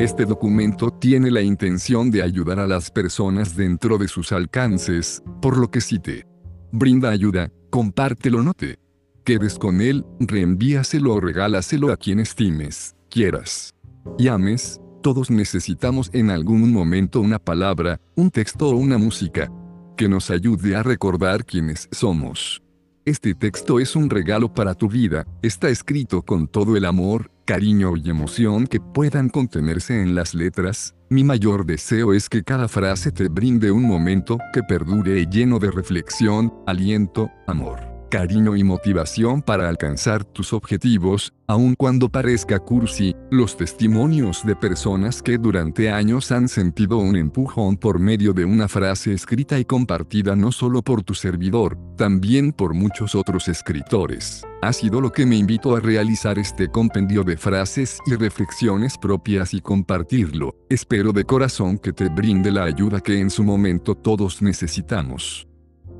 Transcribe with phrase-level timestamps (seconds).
[0.00, 5.58] Este documento tiene la intención de ayudar a las personas dentro de sus alcances, por
[5.58, 6.26] lo que si te
[6.72, 8.78] brinda ayuda, compártelo no te
[9.24, 13.74] quedes con él, reenvíaselo o regálaselo a quien estimes, quieras
[14.16, 19.52] y ames, todos necesitamos en algún momento una palabra, un texto o una música
[19.98, 22.62] que nos ayude a recordar quiénes somos.
[23.06, 27.96] Este texto es un regalo para tu vida, está escrito con todo el amor, cariño
[27.96, 30.94] y emoción que puedan contenerse en las letras.
[31.08, 35.70] Mi mayor deseo es que cada frase te brinde un momento que perdure lleno de
[35.70, 43.56] reflexión, aliento, amor cariño y motivación para alcanzar tus objetivos, aun cuando parezca cursi, los
[43.56, 49.14] testimonios de personas que durante años han sentido un empujón por medio de una frase
[49.14, 54.44] escrita y compartida no solo por tu servidor, también por muchos otros escritores.
[54.60, 59.54] Ha sido lo que me invitó a realizar este compendio de frases y reflexiones propias
[59.54, 60.54] y compartirlo.
[60.68, 65.49] Espero de corazón que te brinde la ayuda que en su momento todos necesitamos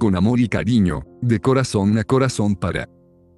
[0.00, 2.88] con amor y cariño, de corazón a corazón para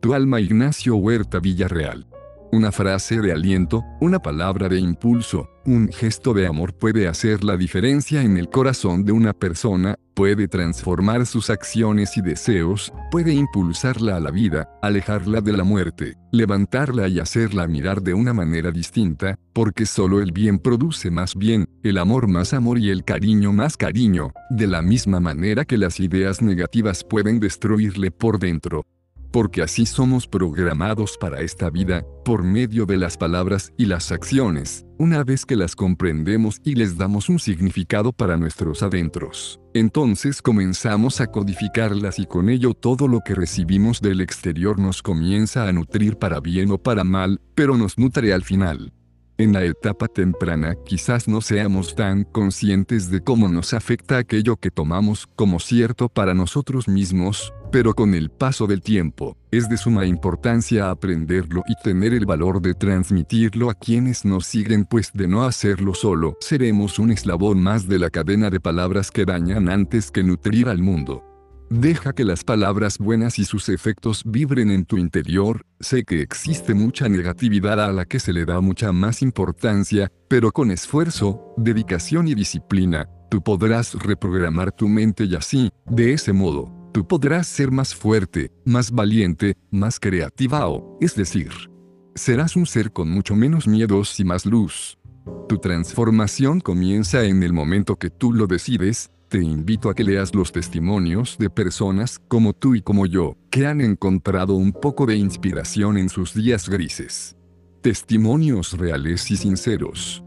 [0.00, 2.06] tu alma Ignacio Huerta Villarreal.
[2.54, 7.56] Una frase de aliento, una palabra de impulso, un gesto de amor puede hacer la
[7.56, 14.16] diferencia en el corazón de una persona, puede transformar sus acciones y deseos, puede impulsarla
[14.16, 19.38] a la vida, alejarla de la muerte, levantarla y hacerla mirar de una manera distinta,
[19.54, 23.78] porque solo el bien produce más bien, el amor más amor y el cariño más
[23.78, 28.84] cariño, de la misma manera que las ideas negativas pueden destruirle por dentro
[29.32, 34.84] porque así somos programados para esta vida, por medio de las palabras y las acciones,
[34.98, 39.58] una vez que las comprendemos y les damos un significado para nuestros adentros.
[39.74, 45.66] Entonces comenzamos a codificarlas y con ello todo lo que recibimos del exterior nos comienza
[45.66, 48.92] a nutrir para bien o para mal, pero nos nutre al final.
[49.38, 54.70] En la etapa temprana quizás no seamos tan conscientes de cómo nos afecta aquello que
[54.70, 60.04] tomamos como cierto para nosotros mismos, pero con el paso del tiempo, es de suma
[60.04, 65.44] importancia aprenderlo y tener el valor de transmitirlo a quienes nos siguen pues de no
[65.44, 70.22] hacerlo solo, seremos un eslabón más de la cadena de palabras que dañan antes que
[70.22, 71.24] nutrir al mundo.
[71.70, 76.74] Deja que las palabras buenas y sus efectos vibren en tu interior, sé que existe
[76.74, 82.28] mucha negatividad a la que se le da mucha más importancia, pero con esfuerzo, dedicación
[82.28, 87.70] y disciplina, tú podrás reprogramar tu mente y así, de ese modo, tú podrás ser
[87.70, 91.50] más fuerte, más valiente, más creativa o, es decir,
[92.14, 94.98] serás un ser con mucho menos miedos y más luz.
[95.48, 100.34] Tu transformación comienza en el momento que tú lo decides, te invito a que leas
[100.34, 105.16] los testimonios de personas como tú y como yo, que han encontrado un poco de
[105.16, 107.36] inspiración en sus días grises.
[107.80, 110.21] Testimonios reales y sinceros.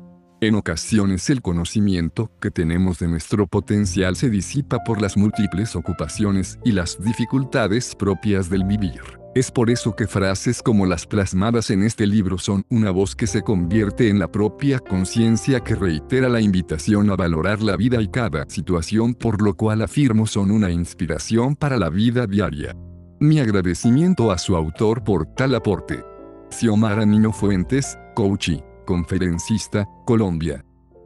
[0.46, 6.60] En ocasiones el conocimiento que tenemos de nuestro potencial se disipa por las múltiples ocupaciones
[6.64, 9.02] y las dificultades propias del vivir.
[9.34, 13.26] Es por eso que frases como las plasmadas en este libro son una voz que
[13.26, 18.08] se convierte en la propia conciencia que reitera la invitación a valorar la vida y
[18.08, 22.76] cada situación por lo cual afirmo son una inspiración para la vida diaria.
[23.20, 26.04] Mi agradecimiento a su autor por tal aporte.
[26.52, 30.64] Xiomara Niño Fuentes, Coachy, conferencista, Colombia.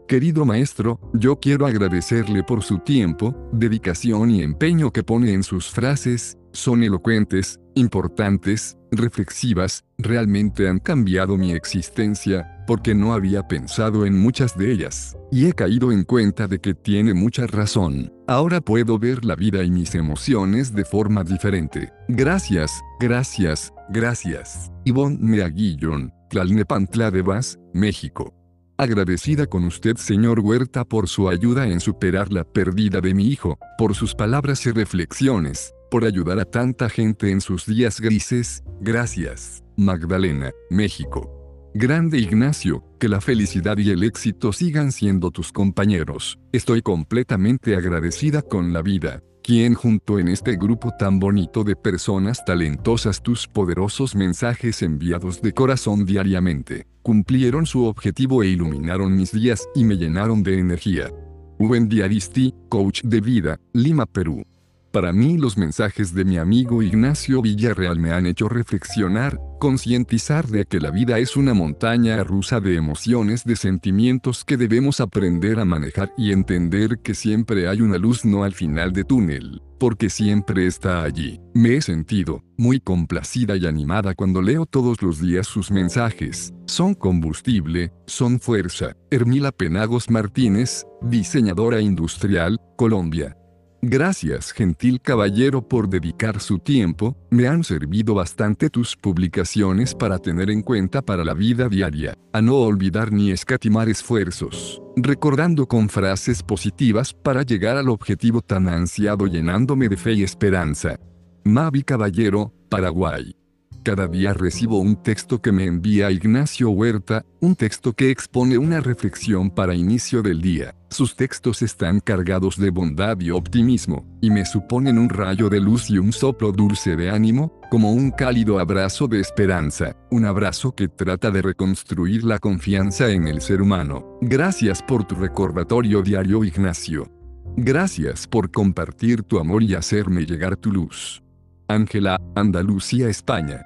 [0.10, 5.70] Querido maestro, yo quiero agradecerle por su tiempo, dedicación y empeño que pone en sus
[5.70, 14.18] frases, son elocuentes, importantes, reflexivas, realmente han cambiado mi existencia, porque no había pensado en
[14.18, 18.12] muchas de ellas, y he caído en cuenta de que tiene mucha razón.
[18.28, 21.92] Ahora puedo ver la vida y mis emociones de forma diferente.
[22.08, 24.72] Gracias, gracias, gracias.
[24.86, 28.34] Ivonne Meaguillon, Tlalnepantla de Vaz, México.
[28.78, 33.58] Agradecida con usted, señor Huerta, por su ayuda en superar la pérdida de mi hijo,
[33.78, 39.64] por sus palabras y reflexiones, por ayudar a tanta gente en sus días grises, gracias,
[39.76, 41.36] Magdalena, México.
[41.74, 46.40] Grande Ignacio, que la felicidad y el éxito sigan siendo tus compañeros.
[46.52, 52.46] Estoy completamente agradecida con la vida, quien junto en este grupo tan bonito de personas
[52.46, 59.68] talentosas tus poderosos mensajes enviados de corazón diariamente, cumplieron su objetivo e iluminaron mis días
[59.74, 61.10] y me llenaron de energía.
[61.58, 64.46] Buen Diaristi, coach de vida, Lima, Perú.
[64.92, 70.66] Para mí los mensajes de mi amigo Ignacio Villarreal me han hecho reflexionar, concientizar de
[70.66, 75.66] que la vida es una montaña rusa de emociones, de sentimientos que debemos aprender a
[75.66, 80.66] manejar y entender que siempre hay una luz no al final de túnel, porque siempre
[80.66, 81.40] está allí.
[81.54, 86.52] Me he sentido muy complacida y animada cuando leo todos los días sus mensajes.
[86.66, 88.94] Son combustible, son fuerza.
[89.12, 93.39] Hermila Penagos Martínez, diseñadora industrial, Colombia.
[93.82, 100.50] Gracias gentil caballero por dedicar su tiempo, me han servido bastante tus publicaciones para tener
[100.50, 106.44] en cuenta para la vida diaria, a no olvidar ni escatimar esfuerzos, recordando con frases
[106.44, 111.00] positivas para llegar al objetivo tan ansiado llenándome de fe y esperanza.
[111.46, 113.39] Mavi Caballero, Paraguay.
[113.84, 118.82] Cada día recibo un texto que me envía Ignacio Huerta, un texto que expone una
[118.82, 120.76] reflexión para inicio del día.
[120.90, 125.90] Sus textos están cargados de bondad y optimismo, y me suponen un rayo de luz
[125.90, 130.90] y un soplo dulce de ánimo, como un cálido abrazo de esperanza, un abrazo que
[130.90, 134.18] trata de reconstruir la confianza en el ser humano.
[134.22, 137.10] Gracias por tu recordatorio diario Ignacio.
[137.56, 141.24] Gracias por compartir tu amor y hacerme llegar tu luz.
[141.68, 143.62] Ángela, Andalucía, España.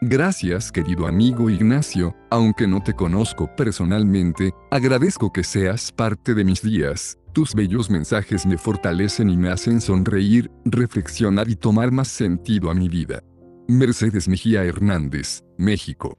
[0.00, 6.62] Gracias querido amigo Ignacio, aunque no te conozco personalmente, agradezco que seas parte de mis
[6.62, 12.70] días, tus bellos mensajes me fortalecen y me hacen sonreír, reflexionar y tomar más sentido
[12.70, 13.24] a mi vida.
[13.66, 16.16] Mercedes Mejía Hernández, México.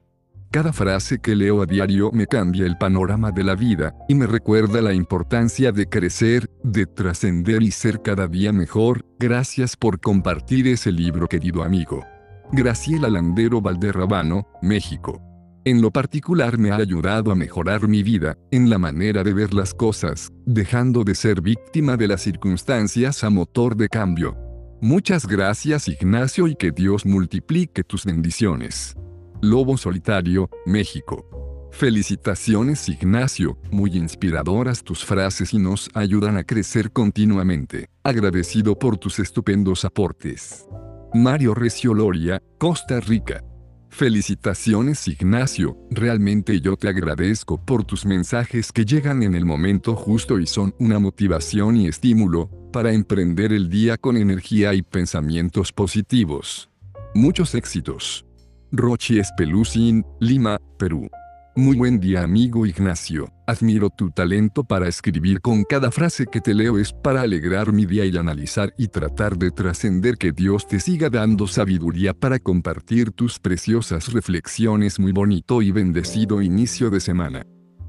[0.50, 4.26] Cada frase que leo a diario me cambia el panorama de la vida, y me
[4.26, 10.68] recuerda la importancia de crecer, de trascender y ser cada día mejor, gracias por compartir
[10.68, 12.04] ese libro querido amigo.
[12.52, 15.22] Graciela Landero Valderrabano, México.
[15.64, 19.54] En lo particular me ha ayudado a mejorar mi vida, en la manera de ver
[19.54, 24.36] las cosas, dejando de ser víctima de las circunstancias a motor de cambio.
[24.80, 28.96] Muchas gracias Ignacio y que Dios multiplique tus bendiciones.
[29.40, 31.68] Lobo Solitario, México.
[31.70, 37.86] Felicitaciones Ignacio, muy inspiradoras tus frases y nos ayudan a crecer continuamente.
[38.02, 40.66] Agradecido por tus estupendos aportes.
[41.14, 43.42] Mario Recio Loria, Costa Rica.
[43.88, 50.38] Felicitaciones Ignacio, realmente yo te agradezco por tus mensajes que llegan en el momento justo
[50.38, 56.70] y son una motivación y estímulo, para emprender el día con energía y pensamientos positivos.
[57.12, 58.24] Muchos éxitos.
[58.70, 61.10] Rochi Espelucin, Lima, Perú.
[61.56, 66.54] Muy buen día amigo Ignacio, admiro tu talento para escribir con cada frase que te
[66.54, 70.78] leo es para alegrar mi día y analizar y tratar de trascender que Dios te
[70.78, 77.44] siga dando sabiduría para compartir tus preciosas reflexiones muy bonito y bendecido inicio de semana.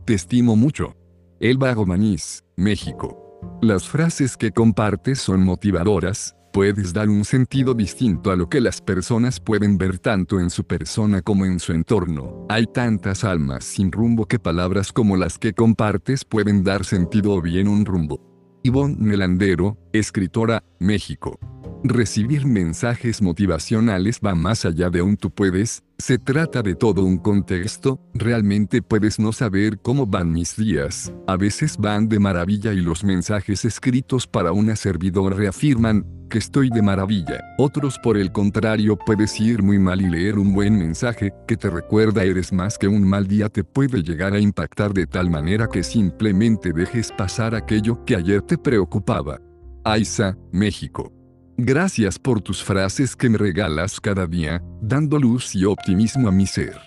[0.05, 0.95] Te estimo mucho.
[1.39, 3.39] Elba Gomanís, México.
[3.61, 8.81] Las frases que compartes son motivadoras, puedes dar un sentido distinto a lo que las
[8.81, 12.45] personas pueden ver tanto en su persona como en su entorno.
[12.49, 17.41] Hay tantas almas sin rumbo que palabras como las que compartes pueden dar sentido o
[17.41, 18.19] bien un rumbo.
[18.63, 21.39] Ivonne Melandero, escritora, México.
[21.83, 27.17] Recibir mensajes motivacionales va más allá de un tú puedes, se trata de todo un
[27.17, 32.81] contexto, realmente puedes no saber cómo van mis días, a veces van de maravilla y
[32.81, 37.41] los mensajes escritos para una servidora reafirman, que estoy de maravilla.
[37.59, 41.69] Otros por el contrario puedes ir muy mal y leer un buen mensaje, que te
[41.69, 45.67] recuerda eres más que un mal día te puede llegar a impactar de tal manera
[45.67, 49.39] que simplemente dejes pasar aquello que ayer te preocupaba.
[49.83, 51.20] Aiza, México.
[51.57, 56.47] Gracias por tus frases que me regalas cada día, dando luz y optimismo a mi
[56.47, 56.77] ser.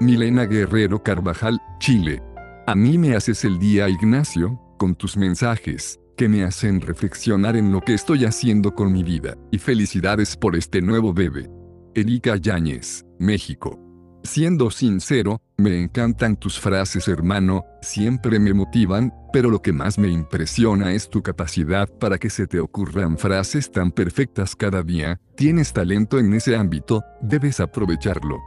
[0.00, 2.22] Milena Guerrero Carvajal, Chile.
[2.66, 7.72] A mí me haces el día, Ignacio, con tus mensajes, que me hacen reflexionar en
[7.72, 11.48] lo que estoy haciendo con mi vida, y felicidades por este nuevo bebé.
[11.94, 13.89] Erika Yáñez, México.
[14.22, 20.08] Siendo sincero, me encantan tus frases hermano, siempre me motivan, pero lo que más me
[20.08, 25.72] impresiona es tu capacidad para que se te ocurran frases tan perfectas cada día, tienes
[25.72, 28.38] talento en ese ámbito, debes aprovecharlo.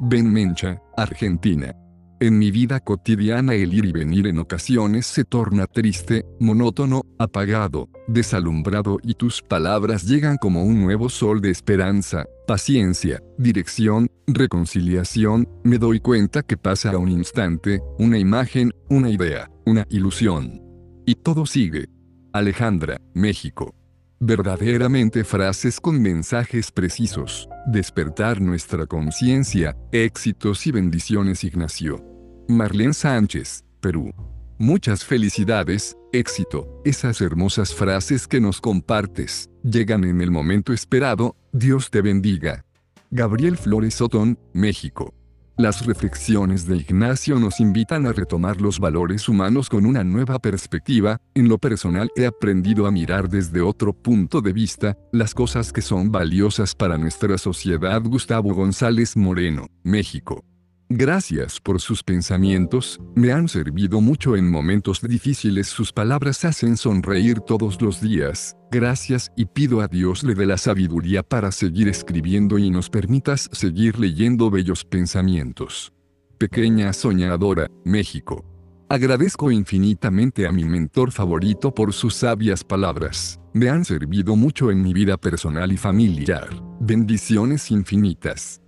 [0.00, 1.74] Ben Mencha, Argentina.
[2.22, 7.88] En mi vida cotidiana el ir y venir en ocasiones se torna triste, monótono, apagado,
[8.08, 15.78] desalumbrado y tus palabras llegan como un nuevo sol de esperanza, paciencia, dirección, reconciliación, me
[15.78, 20.62] doy cuenta que pasa a un instante, una imagen, una idea, una ilusión.
[21.06, 21.88] Y todo sigue.
[22.32, 23.74] Alejandra, México.
[24.20, 32.04] Verdaderamente frases con mensajes precisos, despertar nuestra conciencia, éxitos y bendiciones Ignacio.
[32.46, 34.10] Marlene Sánchez, Perú.
[34.58, 41.90] Muchas felicidades, éxito, esas hermosas frases que nos compartes, llegan en el momento esperado, Dios
[41.90, 42.66] te bendiga.
[43.12, 45.12] Gabriel Flores Otón, México.
[45.56, 51.20] Las reflexiones de Ignacio nos invitan a retomar los valores humanos con una nueva perspectiva,
[51.34, 55.82] en lo personal he aprendido a mirar desde otro punto de vista, las cosas que
[55.82, 60.44] son valiosas para nuestra sociedad Gustavo González Moreno, México.
[60.92, 67.38] Gracias por sus pensamientos, me han servido mucho en momentos difíciles, sus palabras hacen sonreír
[67.38, 68.56] todos los días.
[68.72, 73.48] Gracias y pido a Dios le dé la sabiduría para seguir escribiendo y nos permitas
[73.52, 75.92] seguir leyendo bellos pensamientos.
[76.38, 78.44] Pequeña Soñadora, México.
[78.88, 83.38] Agradezco infinitamente a mi mentor favorito por sus sabias palabras.
[83.52, 86.48] Me han servido mucho en mi vida personal y familiar.
[86.80, 88.60] Bendiciones infinitas.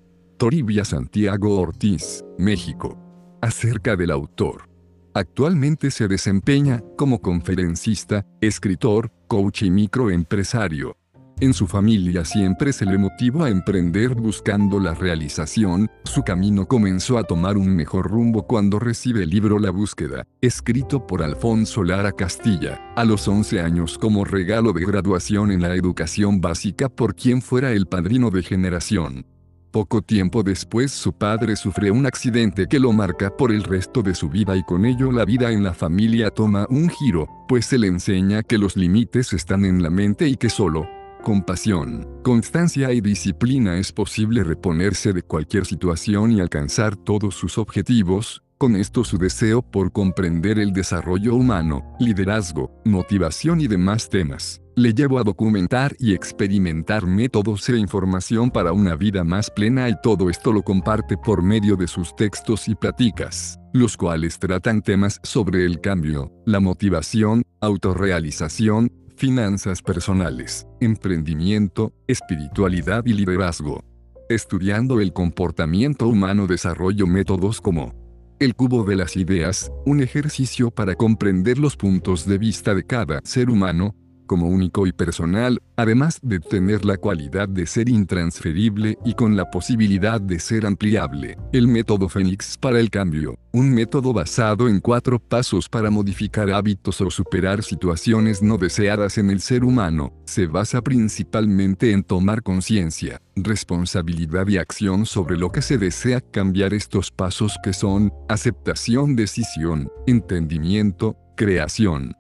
[0.43, 2.99] Toribia Santiago Ortiz, México.
[3.41, 4.69] Acerca del autor.
[5.15, 10.97] Actualmente se desempeña como conferencista, escritor, coach y microempresario.
[11.39, 17.19] En su familia siempre se le motivó a emprender buscando la realización, su camino comenzó
[17.19, 22.11] a tomar un mejor rumbo cuando recibe el libro La búsqueda, escrito por Alfonso Lara
[22.11, 27.43] Castilla, a los 11 años como regalo de graduación en la educación básica por quien
[27.43, 29.25] fuera el padrino de generación.
[29.73, 34.14] Poco tiempo después su padre sufre un accidente que lo marca por el resto de
[34.14, 37.79] su vida y con ello la vida en la familia toma un giro, pues se
[37.79, 40.87] le enseña que los límites están en la mente y que solo,
[41.23, 47.57] con pasión, constancia y disciplina es posible reponerse de cualquier situación y alcanzar todos sus
[47.57, 54.61] objetivos, con esto su deseo por comprender el desarrollo humano, liderazgo, motivación y demás temas
[54.76, 59.95] le llevo a documentar y experimentar métodos e información para una vida más plena y
[60.00, 65.19] todo esto lo comparte por medio de sus textos y pláticas, los cuales tratan temas
[65.25, 73.83] sobre el cambio, la motivación, autorrealización, finanzas personales, emprendimiento, espiritualidad y liderazgo.
[74.28, 78.02] Estudiando el comportamiento humano desarrollo métodos como
[78.45, 83.21] el cubo de las ideas, un ejercicio para comprender los puntos de vista de cada
[83.23, 83.95] ser humano,
[84.33, 89.51] como único y personal, además de tener la cualidad de ser intransferible y con la
[89.51, 91.37] posibilidad de ser ampliable.
[91.53, 97.03] El método Fénix para el cambio, un método basado en cuatro pasos para modificar hábitos
[97.03, 103.21] o superar situaciones no deseadas en el ser humano, se basa principalmente en tomar conciencia,
[103.37, 109.91] responsabilidad y acción sobre lo que se desea cambiar estos pasos que son aceptación, decisión,
[110.07, 112.15] entendimiento, creación.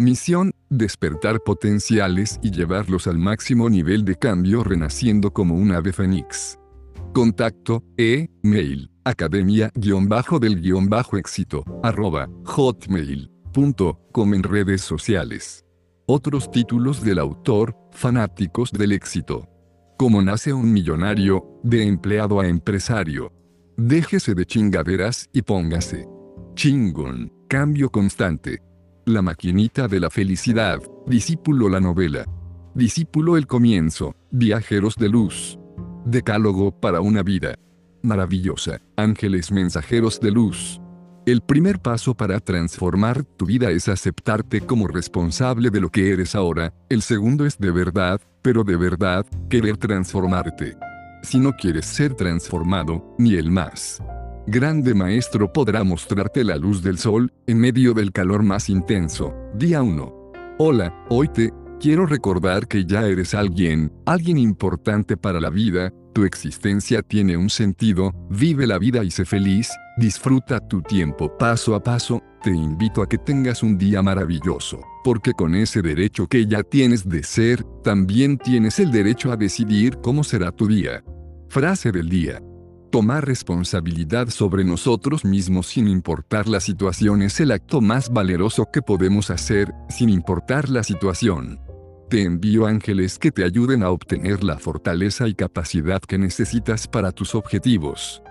[0.00, 6.58] Misión, despertar potenciales y llevarlos al máximo nivel de cambio renaciendo como un ave fénix.
[7.12, 15.64] Contacto, e, mail, academia-del-éxito, arroba, hotmail.com en redes sociales.
[16.06, 19.48] Otros títulos del autor, fanáticos del éxito.
[19.98, 23.32] Cómo nace un millonario, de empleado a empresario.
[23.76, 26.06] Déjese de chingaderas y póngase.
[26.54, 28.60] Chingón, cambio constante.
[29.08, 32.26] La maquinita de la felicidad, discípulo la novela.
[32.74, 35.58] Discípulo el comienzo, viajeros de luz.
[36.04, 37.54] Decálogo para una vida.
[38.02, 40.78] Maravillosa, ángeles mensajeros de luz.
[41.24, 46.34] El primer paso para transformar tu vida es aceptarte como responsable de lo que eres
[46.34, 50.76] ahora, el segundo es de verdad, pero de verdad, querer transformarte.
[51.22, 54.02] Si no quieres ser transformado, ni el más
[54.48, 59.34] grande maestro podrá mostrarte la luz del sol, en medio del calor más intenso.
[59.54, 60.32] Día 1.
[60.58, 66.24] Hola, hoy te quiero recordar que ya eres alguien, alguien importante para la vida, tu
[66.24, 71.82] existencia tiene un sentido, vive la vida y sé feliz, disfruta tu tiempo paso a
[71.82, 76.62] paso, te invito a que tengas un día maravilloso, porque con ese derecho que ya
[76.62, 81.04] tienes de ser, también tienes el derecho a decidir cómo será tu día.
[81.50, 82.42] Frase del día.
[82.90, 88.80] Tomar responsabilidad sobre nosotros mismos sin importar la situación es el acto más valeroso que
[88.80, 91.60] podemos hacer, sin importar la situación.
[92.08, 97.12] Te envío ángeles que te ayuden a obtener la fortaleza y capacidad que necesitas para
[97.12, 98.22] tus objetivos.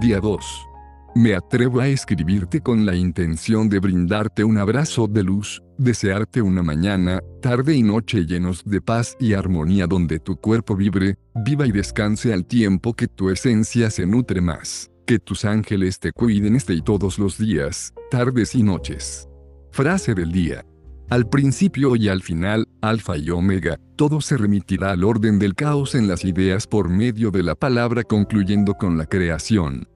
[0.00, 0.67] Día 2.
[1.14, 6.62] Me atrevo a escribirte con la intención de brindarte un abrazo de luz, desearte una
[6.62, 11.72] mañana, tarde y noche llenos de paz y armonía donde tu cuerpo vibre, viva y
[11.72, 14.90] descanse al tiempo que tu esencia se nutre más.
[15.06, 19.28] Que tus ángeles te cuiden este y todos los días, tardes y noches.
[19.72, 20.64] Frase del día.
[21.08, 25.94] Al principio y al final, alfa y omega, todo se remitirá al orden del caos
[25.94, 29.88] en las ideas por medio de la palabra concluyendo con la creación.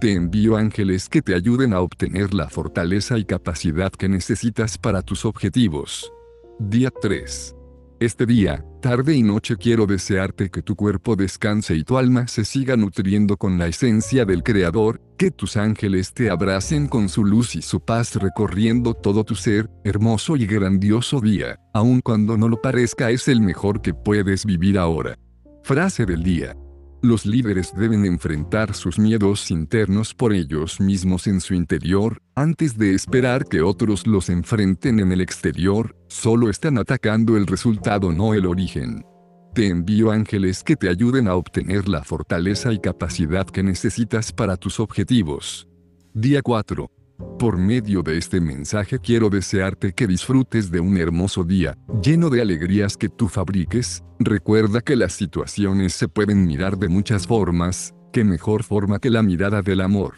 [0.00, 5.02] Te envío ángeles que te ayuden a obtener la fortaleza y capacidad que necesitas para
[5.02, 6.10] tus objetivos.
[6.58, 7.54] Día 3.
[8.00, 12.46] Este día, tarde y noche quiero desearte que tu cuerpo descanse y tu alma se
[12.46, 17.54] siga nutriendo con la esencia del Creador, que tus ángeles te abracen con su luz
[17.54, 22.58] y su paz recorriendo todo tu ser, hermoso y grandioso día, aun cuando no lo
[22.62, 25.18] parezca es el mejor que puedes vivir ahora.
[25.62, 26.56] Frase del día.
[27.02, 32.94] Los líderes deben enfrentar sus miedos internos por ellos mismos en su interior, antes de
[32.94, 38.44] esperar que otros los enfrenten en el exterior, solo están atacando el resultado no el
[38.44, 39.06] origen.
[39.54, 44.58] Te envío ángeles que te ayuden a obtener la fortaleza y capacidad que necesitas para
[44.58, 45.66] tus objetivos.
[46.12, 46.99] Día 4.
[47.38, 52.42] Por medio de este mensaje quiero desearte que disfrutes de un hermoso día, lleno de
[52.42, 54.02] alegrías que tú fabriques.
[54.18, 59.22] Recuerda que las situaciones se pueden mirar de muchas formas, que mejor forma que la
[59.22, 60.14] mirada del amor.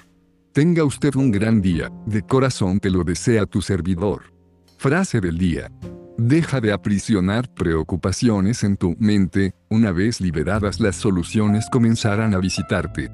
[0.53, 4.35] Tenga usted un gran día, de corazón te lo desea tu servidor.
[4.77, 5.71] Frase del día.
[6.19, 13.11] Deja de aprisionar preocupaciones en tu mente, una vez liberadas las soluciones comenzarán a visitarte.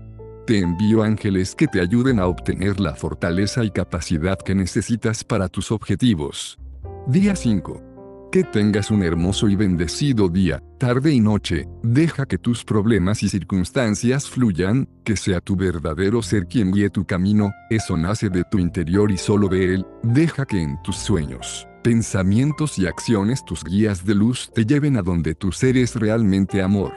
[0.49, 5.47] Te envío ángeles que te ayuden a obtener la fortaleza y capacidad que necesitas para
[5.47, 6.59] tus objetivos.
[7.07, 8.31] Día 5.
[8.33, 13.29] Que tengas un hermoso y bendecido día, tarde y noche, deja que tus problemas y
[13.29, 18.59] circunstancias fluyan, que sea tu verdadero ser quien guíe tu camino, eso nace de tu
[18.59, 24.07] interior y solo de él, deja que en tus sueños, pensamientos y acciones tus guías
[24.07, 26.95] de luz te lleven a donde tu ser es realmente amor.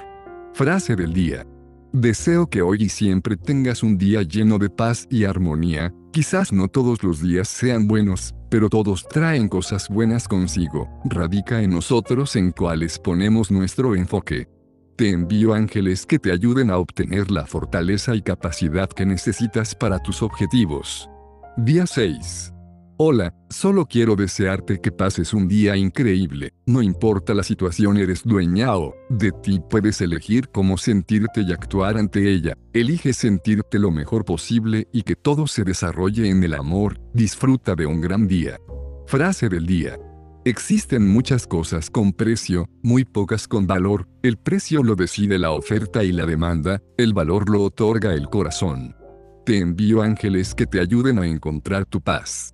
[0.53, 1.45] Frase del día.
[1.93, 6.69] Deseo que hoy y siempre tengas un día lleno de paz y armonía, quizás no
[6.69, 12.51] todos los días sean buenos, pero todos traen cosas buenas consigo, radica en nosotros en
[12.51, 14.47] cuales ponemos nuestro enfoque.
[14.95, 19.99] Te envío ángeles que te ayuden a obtener la fortaleza y capacidad que necesitas para
[19.99, 21.09] tus objetivos.
[21.57, 22.53] Día 6.
[23.03, 26.53] Hola, solo quiero desearte que pases un día increíble.
[26.67, 31.97] No importa la situación, eres dueña o de ti puedes elegir cómo sentirte y actuar
[31.97, 32.55] ante ella.
[32.73, 37.01] Elige sentirte lo mejor posible y que todo se desarrolle en el amor.
[37.15, 38.59] Disfruta de un gran día.
[39.07, 39.97] Frase del día.
[40.45, 44.07] Existen muchas cosas con precio, muy pocas con valor.
[44.21, 48.95] El precio lo decide la oferta y la demanda, el valor lo otorga el corazón.
[49.43, 52.53] Te envío ángeles que te ayuden a encontrar tu paz.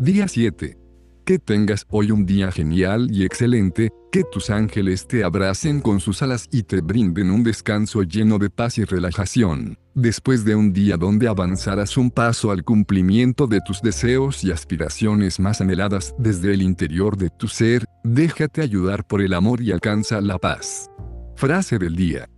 [0.00, 0.78] Día 7.
[1.26, 6.22] Que tengas hoy un día genial y excelente, que tus ángeles te abracen con sus
[6.22, 10.96] alas y te brinden un descanso lleno de paz y relajación, después de un día
[10.96, 16.62] donde avanzarás un paso al cumplimiento de tus deseos y aspiraciones más anheladas desde el
[16.62, 20.88] interior de tu ser, déjate ayudar por el amor y alcanza la paz.
[21.34, 22.28] Frase del día.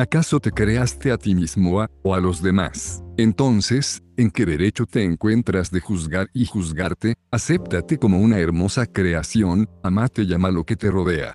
[0.00, 3.04] ¿Acaso te creaste a ti mismo o a los demás?
[3.18, 7.16] Entonces, ¿en qué derecho te encuentras de juzgar y juzgarte?
[7.30, 11.34] Acéptate como una hermosa creación, amate y ama lo que te rodea.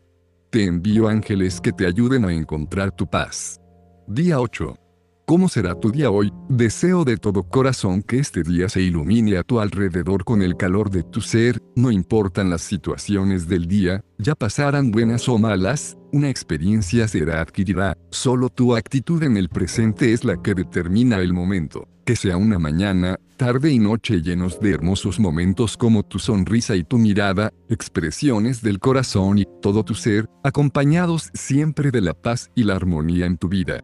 [0.50, 3.62] Te envío ángeles que te ayuden a encontrar tu paz.
[4.08, 4.85] Día 8.
[5.26, 6.32] ¿Cómo será tu día hoy?
[6.50, 10.92] Deseo de todo corazón que este día se ilumine a tu alrededor con el calor
[10.92, 16.30] de tu ser, no importan las situaciones del día, ya pasarán buenas o malas, una
[16.30, 21.88] experiencia será adquirida, solo tu actitud en el presente es la que determina el momento,
[22.06, 26.84] que sea una mañana, tarde y noche llenos de hermosos momentos como tu sonrisa y
[26.84, 32.64] tu mirada, expresiones del corazón y todo tu ser, acompañados siempre de la paz y
[32.64, 33.84] la armonía en tu vida.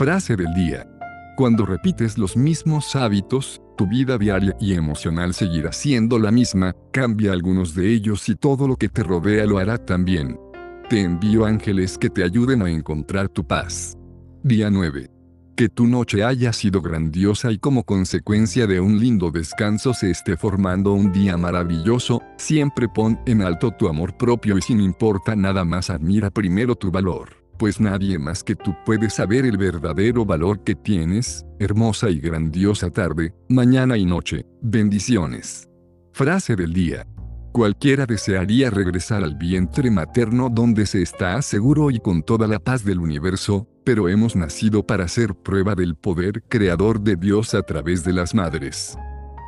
[0.00, 0.88] Frase del día.
[1.36, 7.32] Cuando repites los mismos hábitos, tu vida diaria y emocional seguirá siendo la misma, cambia
[7.32, 10.40] algunos de ellos y todo lo que te rodea lo hará también.
[10.88, 13.98] Te envío ángeles que te ayuden a encontrar tu paz.
[14.42, 15.10] Día 9.
[15.54, 20.38] Que tu noche haya sido grandiosa y como consecuencia de un lindo descanso se esté
[20.38, 25.66] formando un día maravilloso, siempre pon en alto tu amor propio y sin importa nada
[25.66, 30.64] más admira primero tu valor pues nadie más que tú puede saber el verdadero valor
[30.64, 34.46] que tienes, hermosa y grandiosa tarde, mañana y noche.
[34.62, 35.68] Bendiciones.
[36.14, 37.06] Frase del día.
[37.52, 42.82] Cualquiera desearía regresar al vientre materno donde se está seguro y con toda la paz
[42.82, 48.04] del universo, pero hemos nacido para ser prueba del poder creador de Dios a través
[48.04, 48.96] de las madres.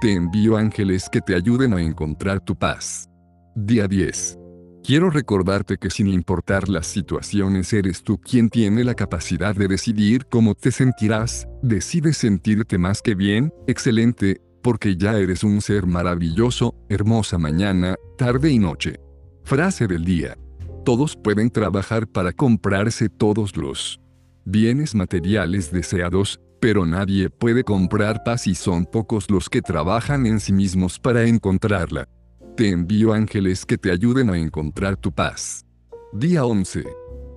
[0.03, 3.09] Te envío ángeles que te ayuden a encontrar tu paz.
[3.55, 4.42] Día 10.
[4.85, 10.27] Quiero recordarte que sin importar las situaciones eres tú quien tiene la capacidad de decidir
[10.27, 16.75] cómo te sentirás, decides sentirte más que bien, excelente, porque ya eres un ser maravilloso,
[16.89, 18.99] hermosa mañana, tarde y noche.
[19.45, 20.37] Frase del día.
[20.85, 24.01] Todos pueden trabajar para comprarse todos los
[24.45, 30.41] bienes materiales deseados, pero nadie puede comprar paz y son pocos los que trabajan en
[30.41, 32.09] sí mismos para encontrarla.
[32.57, 35.65] Te envío ángeles que te ayuden a encontrar tu paz.
[36.13, 36.85] Día 11.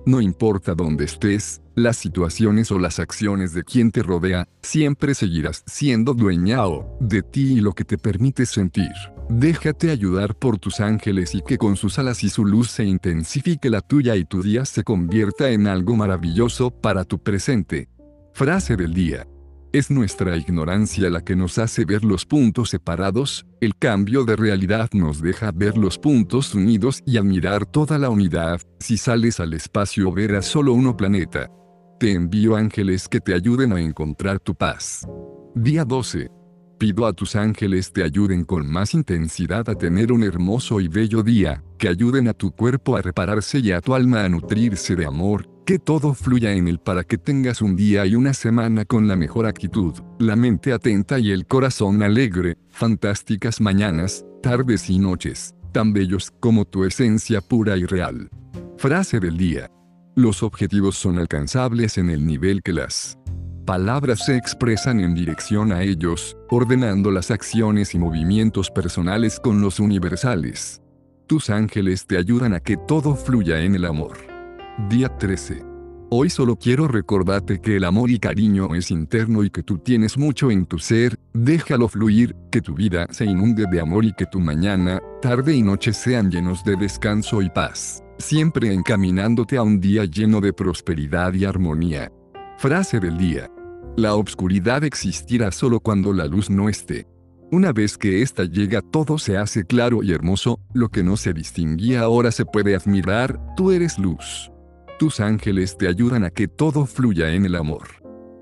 [0.04, 5.62] No importa dónde estés, las situaciones o las acciones de quien te rodea, siempre seguirás
[5.66, 8.92] siendo dueñao de ti y lo que te permite sentir.
[9.30, 13.70] Déjate ayudar por tus ángeles y que con sus alas y su luz se intensifique
[13.70, 17.88] la tuya y tu día se convierta en algo maravilloso para tu presente.
[18.34, 19.26] Frase del día.
[19.72, 24.88] Es nuestra ignorancia la que nos hace ver los puntos separados, el cambio de realidad
[24.92, 30.12] nos deja ver los puntos unidos y admirar toda la unidad, si sales al espacio
[30.12, 31.50] verás solo uno planeta.
[31.98, 35.06] Te envío ángeles que te ayuden a encontrar tu paz.
[35.54, 36.30] Día 12.
[36.78, 41.22] Pido a tus ángeles te ayuden con más intensidad a tener un hermoso y bello
[41.22, 45.06] día, que ayuden a tu cuerpo a repararse y a tu alma a nutrirse de
[45.06, 49.08] amor, que todo fluya en él para que tengas un día y una semana con
[49.08, 55.56] la mejor actitud, la mente atenta y el corazón alegre, fantásticas mañanas, tardes y noches,
[55.72, 58.30] tan bellos como tu esencia pura y real.
[58.78, 59.68] Frase del día.
[60.14, 63.18] Los objetivos son alcanzables en el nivel que las
[63.66, 69.80] palabras se expresan en dirección a ellos, ordenando las acciones y movimientos personales con los
[69.80, 70.80] universales.
[71.26, 74.35] Tus ángeles te ayudan a que todo fluya en el amor.
[74.78, 75.64] Día 13.
[76.10, 80.18] Hoy solo quiero recordarte que el amor y cariño es interno y que tú tienes
[80.18, 84.26] mucho en tu ser, déjalo fluir, que tu vida se inunde de amor y que
[84.26, 89.80] tu mañana, tarde y noche sean llenos de descanso y paz, siempre encaminándote a un
[89.80, 92.12] día lleno de prosperidad y armonía.
[92.58, 93.50] Frase del día.
[93.96, 97.06] La obscuridad existirá solo cuando la luz no esté.
[97.50, 101.32] Una vez que ésta llega todo se hace claro y hermoso, lo que no se
[101.32, 104.50] distinguía ahora se puede admirar, tú eres luz.
[104.98, 107.88] Tus ángeles te ayudan a que todo fluya en el amor.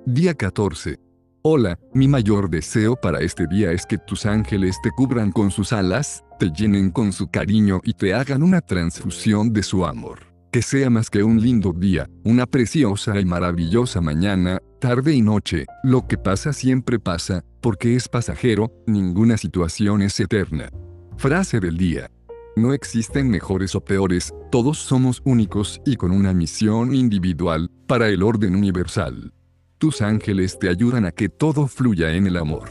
[0.06, 1.00] Día 14.
[1.42, 5.72] Hola, mi mayor deseo para este día es que tus ángeles te cubran con sus
[5.72, 10.62] alas, te llenen con su cariño y te hagan una transfusión de su amor que
[10.62, 16.06] sea más que un lindo día, una preciosa y maravillosa mañana, tarde y noche, lo
[16.06, 20.68] que pasa siempre pasa, porque es pasajero, ninguna situación es eterna.
[21.16, 22.08] Frase del día.
[22.56, 28.22] No existen mejores o peores, todos somos únicos y con una misión individual, para el
[28.22, 29.32] orden universal.
[29.78, 32.68] Tus ángeles te ayudan a que todo fluya en el amor.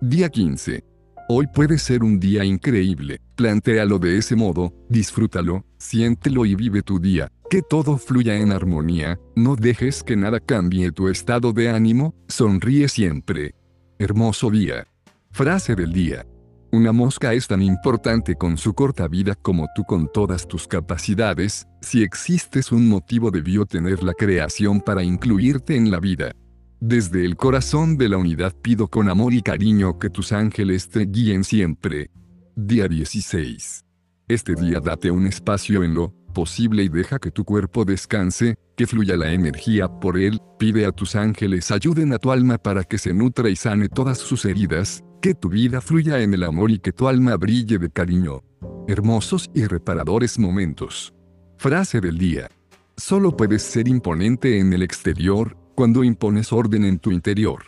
[0.00, 0.84] Día 15.
[1.28, 7.00] Hoy puede ser un día increíble, plantéalo de ese modo, disfrútalo, siéntelo y vive tu
[7.00, 12.14] día, que todo fluya en armonía, no dejes que nada cambie tu estado de ánimo,
[12.28, 13.56] sonríe siempre.
[13.98, 14.86] Hermoso día.
[15.32, 16.24] Frase del día.
[16.72, 21.66] Una mosca es tan importante con su corta vida como tú con todas tus capacidades,
[21.80, 26.32] si existes un motivo debió tener la creación para incluirte en la vida.
[26.80, 31.06] Desde el corazón de la unidad pido con amor y cariño que tus ángeles te
[31.06, 32.10] guíen siempre.
[32.54, 33.84] Día 16.
[34.28, 38.86] Este día date un espacio en lo posible y deja que tu cuerpo descanse, que
[38.86, 42.98] fluya la energía por él, pide a tus ángeles ayuden a tu alma para que
[42.98, 46.78] se nutra y sane todas sus heridas, que tu vida fluya en el amor y
[46.78, 48.42] que tu alma brille de cariño.
[48.88, 51.14] Hermosos y reparadores momentos.
[51.56, 52.48] Frase del día.
[52.96, 57.62] Solo puedes ser imponente en el exterior, cuando impones orden en tu interior.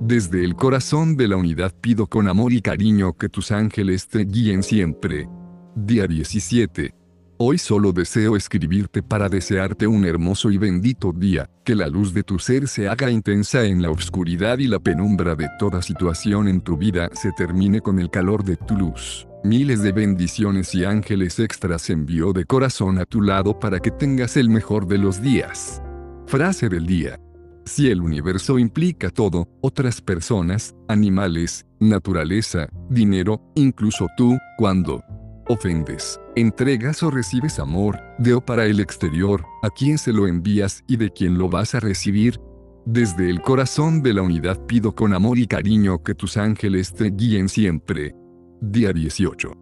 [0.00, 4.24] Desde el corazón de la unidad pido con amor y cariño que tus ángeles te
[4.24, 5.28] guíen siempre.
[5.76, 7.03] Día 17.
[7.36, 12.22] Hoy solo deseo escribirte para desearte un hermoso y bendito día, que la luz de
[12.22, 16.60] tu ser se haga intensa en la oscuridad y la penumbra de toda situación en
[16.60, 19.26] tu vida se termine con el calor de tu luz.
[19.42, 24.36] Miles de bendiciones y ángeles extras envío de corazón a tu lado para que tengas
[24.36, 25.82] el mejor de los días.
[26.26, 27.18] Frase del día.
[27.66, 35.02] Si el universo implica todo, otras personas, animales, naturaleza, dinero, incluso tú, cuando
[35.48, 40.84] ofendes, entregas o recibes amor, de o para el exterior, a quién se lo envías
[40.86, 42.40] y de quién lo vas a recibir.
[42.86, 47.10] Desde el corazón de la unidad pido con amor y cariño que tus ángeles te
[47.10, 48.14] guíen siempre.
[48.60, 49.52] Día 18.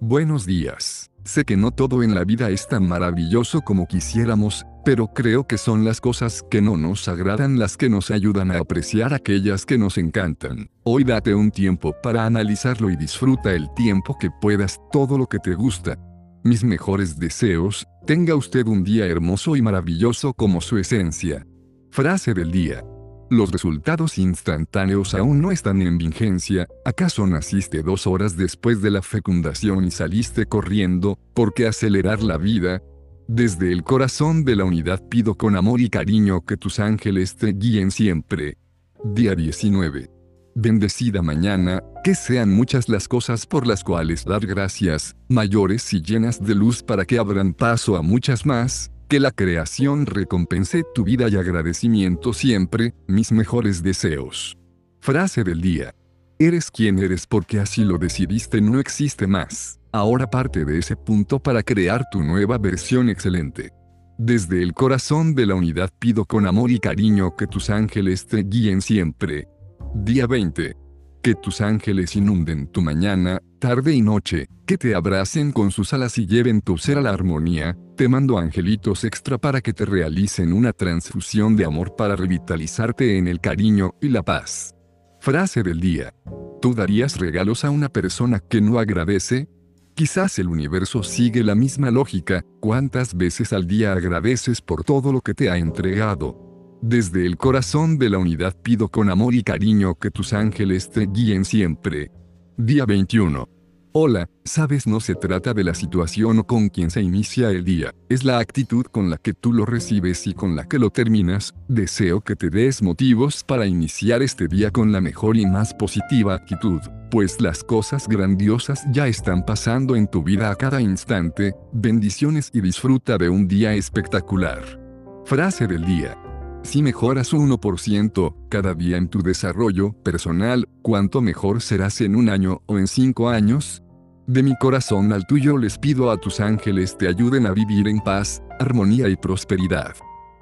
[0.00, 1.10] Buenos días.
[1.24, 5.58] Sé que no todo en la vida es tan maravilloso como quisiéramos, pero creo que
[5.58, 9.78] son las cosas que no nos agradan las que nos ayudan a apreciar aquellas que
[9.78, 10.70] nos encantan.
[10.84, 15.38] Hoy date un tiempo para analizarlo y disfruta el tiempo que puedas todo lo que
[15.38, 15.98] te gusta.
[16.44, 21.46] Mis mejores deseos, tenga usted un día hermoso y maravilloso como su esencia.
[21.90, 22.82] Frase del día.
[23.30, 29.00] Los resultados instantáneos aún no están en vigencia, ¿acaso naciste dos horas después de la
[29.00, 32.82] fecundación y saliste corriendo, porque acelerar la vida?
[33.28, 37.52] Desde el corazón de la unidad pido con amor y cariño que tus ángeles te
[37.52, 38.58] guíen siempre.
[39.04, 40.10] Día 19.
[40.54, 46.42] Bendecida mañana, que sean muchas las cosas por las cuales dar gracias, mayores y llenas
[46.42, 51.28] de luz para que abran paso a muchas más, que la creación recompense tu vida
[51.28, 54.58] y agradecimiento siempre, mis mejores deseos.
[55.00, 55.94] Frase del día.
[56.42, 59.78] Eres quien eres porque así lo decidiste, no existe más.
[59.92, 63.70] Ahora parte de ese punto para crear tu nueva versión excelente.
[64.18, 68.42] Desde el corazón de la unidad pido con amor y cariño que tus ángeles te
[68.42, 69.46] guíen siempre.
[69.94, 70.74] Día 20.
[71.22, 76.18] Que tus ángeles inunden tu mañana, tarde y noche, que te abracen con sus alas
[76.18, 80.52] y lleven tu ser a la armonía, te mando angelitos extra para que te realicen
[80.52, 84.74] una transfusión de amor para revitalizarte en el cariño y la paz.
[85.22, 86.12] Frase del día.
[86.60, 89.48] ¿Tú darías regalos a una persona que no agradece?
[89.94, 95.20] Quizás el universo sigue la misma lógica, ¿cuántas veces al día agradeces por todo lo
[95.20, 96.80] que te ha entregado?
[96.82, 101.06] Desde el corazón de la unidad pido con amor y cariño que tus ángeles te
[101.06, 102.10] guíen siempre.
[102.56, 103.61] Día 21.
[103.94, 107.92] Hola, sabes no se trata de la situación o con quien se inicia el día,
[108.08, 111.52] es la actitud con la que tú lo recibes y con la que lo terminas,
[111.68, 116.32] deseo que te des motivos para iniciar este día con la mejor y más positiva
[116.34, 122.48] actitud, pues las cosas grandiosas ya están pasando en tu vida a cada instante, bendiciones
[122.54, 124.80] y disfruta de un día espectacular.
[125.26, 126.16] Frase del día.
[126.62, 132.28] Si mejoras un 1% cada día en tu desarrollo personal, ¿cuánto mejor serás en un
[132.28, 133.81] año o en cinco años?
[134.26, 137.98] De mi corazón al tuyo les pido a tus ángeles te ayuden a vivir en
[137.98, 139.96] paz, armonía y prosperidad.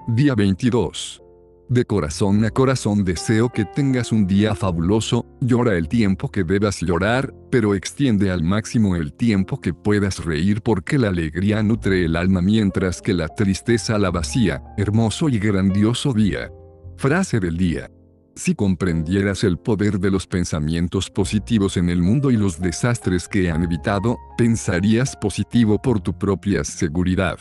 [0.06, 1.22] Día 22.
[1.70, 6.80] De corazón a corazón deseo que tengas un día fabuloso, llora el tiempo que debas
[6.80, 12.16] llorar, pero extiende al máximo el tiempo que puedas reír porque la alegría nutre el
[12.16, 16.50] alma mientras que la tristeza la vacía, hermoso y grandioso día.
[16.98, 17.90] Frase del día.
[18.36, 23.50] Si comprendieras el poder de los pensamientos positivos en el mundo y los desastres que
[23.50, 27.38] han evitado, pensarías positivo por tu propia seguridad.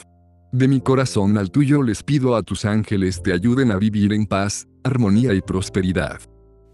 [0.51, 4.25] De mi corazón al tuyo les pido a tus ángeles te ayuden a vivir en
[4.25, 6.19] paz, armonía y prosperidad.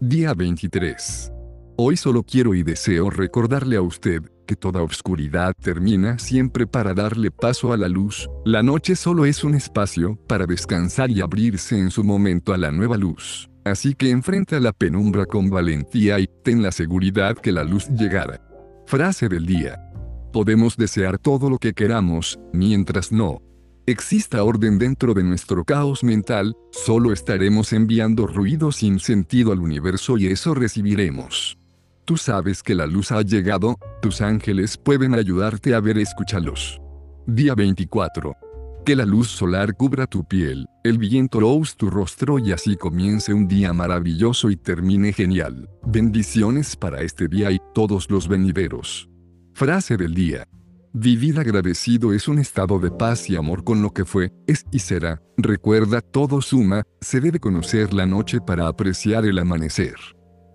[0.00, 1.30] Día 23.
[1.76, 7.30] Hoy solo quiero y deseo recordarle a usted que toda oscuridad termina siempre para darle
[7.30, 11.90] paso a la luz, la noche solo es un espacio para descansar y abrirse en
[11.90, 13.50] su momento a la nueva luz.
[13.66, 18.40] Así que enfrenta la penumbra con valentía y ten la seguridad que la luz llegará.
[18.86, 19.90] Frase del día.
[20.32, 23.42] Podemos desear todo lo que queramos, mientras no,
[23.84, 30.16] exista orden dentro de nuestro caos mental, solo estaremos enviando ruido sin sentido al universo
[30.16, 31.58] y eso recibiremos.
[32.04, 36.80] Tú sabes que la luz ha llegado, tus ángeles pueden ayudarte a ver, escúchalos.
[37.26, 38.45] Día 24.
[38.86, 43.34] Que la luz solar cubra tu piel, el viento luz tu rostro y así comience
[43.34, 45.68] un día maravilloso y termine genial.
[45.84, 49.08] Bendiciones para este día y todos los venideros.
[49.54, 50.46] Frase del día.
[50.92, 54.78] Vivir agradecido es un estado de paz y amor con lo que fue, es y
[54.78, 55.20] será.
[55.36, 59.96] Recuerda, todo suma, se debe conocer la noche para apreciar el amanecer.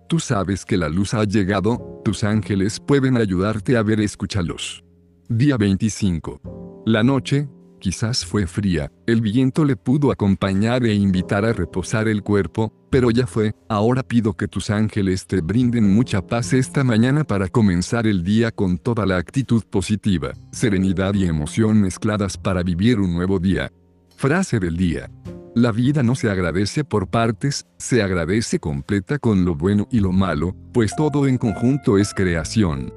[0.08, 4.86] Tú sabes que la luz ha llegado, tus ángeles pueden ayudarte a ver, escúchalos.
[5.28, 6.84] Día 25.
[6.86, 7.50] La noche,
[7.82, 13.12] quizás fue fría, el viento le pudo acompañar e invitar a reposar el cuerpo, pero
[13.12, 18.08] ya fue, ahora pido que tus ángeles te brinden mucha paz esta mañana para comenzar
[18.08, 23.40] el día con toda la actitud positiva, serenidad y emoción mezcladas para vivir un nuevo
[23.40, 23.72] día.
[24.16, 25.10] Frase del día.
[25.56, 30.14] La vida no se agradece por partes, se agradece completa con lo bueno y lo
[30.14, 32.94] malo, pues todo en conjunto es creación.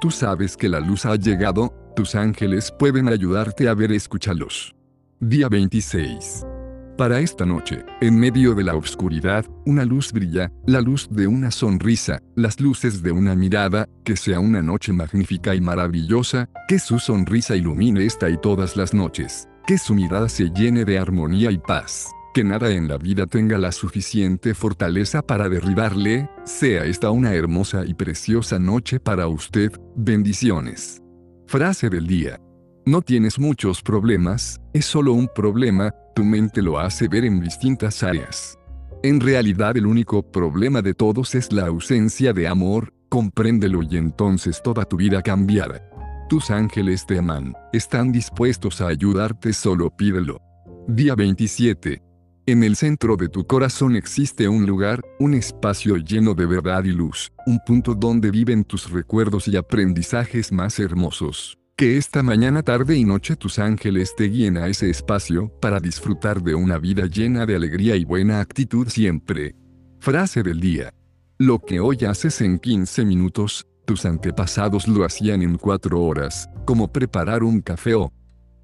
[0.00, 4.72] Tú sabes que la luz ha llegado, tus ángeles pueden ayudarte a ver, escúchalos.
[5.18, 6.46] Día 26.
[6.96, 11.50] Para esta noche, en medio de la oscuridad, una luz brilla, la luz de una
[11.50, 17.00] sonrisa, las luces de una mirada, que sea una noche magnífica y maravillosa, que su
[17.00, 21.58] sonrisa ilumine esta y todas las noches, que su mirada se llene de armonía y
[21.58, 27.34] paz, que nada en la vida tenga la suficiente fortaleza para derribarle, sea esta una
[27.34, 31.02] hermosa y preciosa noche para usted, bendiciones.
[31.48, 32.38] Frase del día.
[32.84, 38.02] No tienes muchos problemas, es solo un problema, tu mente lo hace ver en distintas
[38.02, 38.58] áreas.
[39.02, 44.60] En realidad el único problema de todos es la ausencia de amor, compréndelo y entonces
[44.62, 45.88] toda tu vida cambiará.
[46.28, 50.42] Tus ángeles te aman, están dispuestos a ayudarte, solo pídelo.
[50.86, 52.02] Día 27.
[52.48, 56.92] En el centro de tu corazón existe un lugar, un espacio lleno de verdad y
[56.92, 61.58] luz, un punto donde viven tus recuerdos y aprendizajes más hermosos.
[61.76, 66.42] Que esta mañana, tarde y noche tus ángeles te guíen a ese espacio para disfrutar
[66.42, 69.54] de una vida llena de alegría y buena actitud siempre.
[69.98, 70.94] Frase del día.
[71.36, 76.90] Lo que hoy haces en 15 minutos, tus antepasados lo hacían en 4 horas, como
[76.90, 78.10] preparar un café o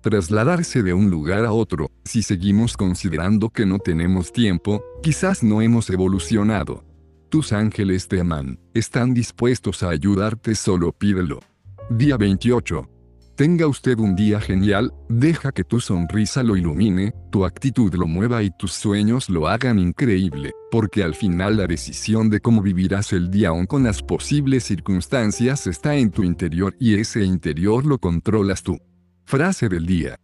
[0.04, 1.90] trasladarse de un lugar a otro.
[2.04, 6.84] Si seguimos considerando que no tenemos tiempo, quizás no hemos evolucionado.
[7.30, 11.40] Tus ángeles te aman, están dispuestos a ayudarte, solo pídelo.
[11.88, 12.86] Día 28.
[13.34, 18.42] Tenga usted un día genial, deja que tu sonrisa lo ilumine, tu actitud lo mueva
[18.42, 23.30] y tus sueños lo hagan increíble, porque al final la decisión de cómo vivirás el
[23.30, 28.62] día aún con las posibles circunstancias está en tu interior y ese interior lo controlas
[28.62, 28.78] tú.
[29.26, 30.16] Frase del día.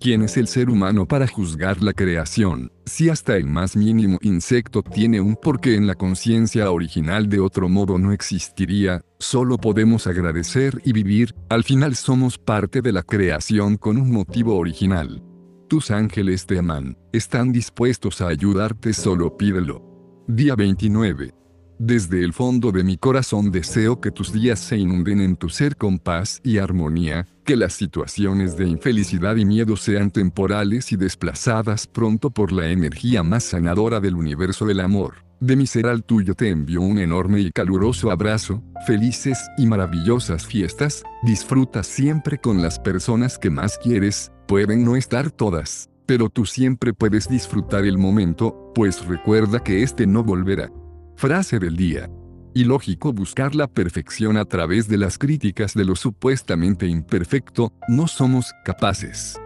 [0.00, 4.82] ¿Quién es el ser humano para juzgar la creación, si hasta el más mínimo insecto
[4.82, 10.80] tiene un porqué en la conciencia original de otro modo no existiría, solo podemos agradecer
[10.84, 15.22] y vivir, al final somos parte de la creación con un motivo original.
[15.68, 20.24] Tus ángeles te aman, están dispuestos a ayudarte solo pídelo.
[20.26, 21.34] Día 29.
[21.78, 25.76] Desde el fondo de mi corazón deseo que tus días se inunden en tu ser
[25.76, 31.86] con paz y armonía, que las situaciones de infelicidad y miedo sean temporales y desplazadas
[31.86, 35.24] pronto por la energía más sanadora del universo del amor.
[35.38, 40.44] De mi ser al tuyo te envío un enorme y caluroso abrazo, felices y maravillosas
[40.44, 46.46] fiestas, disfruta siempre con las personas que más quieres, pueden no estar todas, pero tú
[46.46, 50.70] siempre puedes disfrutar el momento, pues recuerda que este no volverá.
[51.14, 52.10] Frase del día.
[52.56, 58.54] Ilógico buscar la perfección a través de las críticas de lo supuestamente imperfecto, no somos
[58.64, 59.38] capaces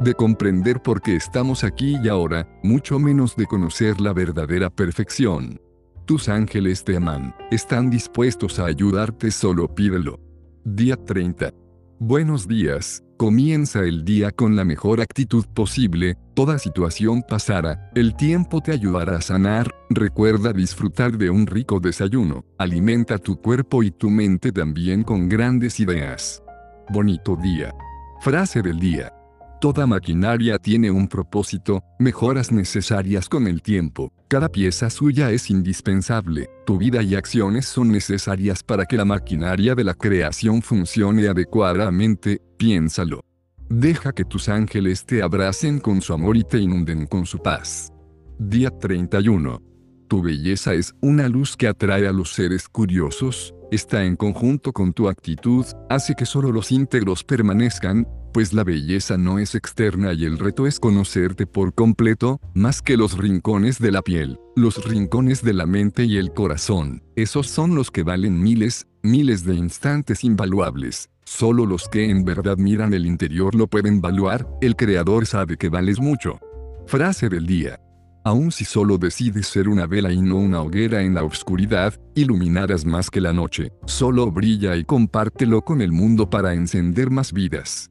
[0.00, 5.58] de comprender por qué estamos aquí y ahora, mucho menos de conocer la verdadera perfección.
[6.04, 10.20] Tus ángeles te aman, están dispuestos a ayudarte, solo pídelo.
[10.62, 11.54] Día 30.
[11.98, 18.62] Buenos días, comienza el día con la mejor actitud posible, toda situación pasará, el tiempo
[18.62, 24.08] te ayudará a sanar, recuerda disfrutar de un rico desayuno, alimenta tu cuerpo y tu
[24.08, 26.42] mente también con grandes ideas.
[26.90, 27.74] Bonito día.
[28.20, 29.17] Frase del día.
[29.60, 34.12] Toda maquinaria tiene un propósito, mejoras necesarias con el tiempo.
[34.28, 36.48] Cada pieza suya es indispensable.
[36.64, 42.40] Tu vida y acciones son necesarias para que la maquinaria de la creación funcione adecuadamente,
[42.56, 43.20] piénsalo.
[43.68, 47.92] Deja que tus ángeles te abracen con su amor y te inunden con su paz.
[48.38, 49.60] Día 31.
[50.06, 54.92] Tu belleza es una luz que atrae a los seres curiosos, está en conjunto con
[54.92, 58.06] tu actitud, hace que solo los íntegros permanezcan,
[58.38, 62.96] pues la belleza no es externa y el reto es conocerte por completo, más que
[62.96, 67.74] los rincones de la piel, los rincones de la mente y el corazón, esos son
[67.74, 71.10] los que valen miles, miles de instantes invaluables.
[71.24, 75.68] Solo los que en verdad miran el interior lo pueden valuar, el creador sabe que
[75.68, 76.38] vales mucho.
[76.86, 77.80] Frase del día.
[78.24, 82.84] Aun si solo decides ser una vela y no una hoguera en la oscuridad, iluminarás
[82.84, 87.90] más que la noche, solo brilla y compártelo con el mundo para encender más vidas.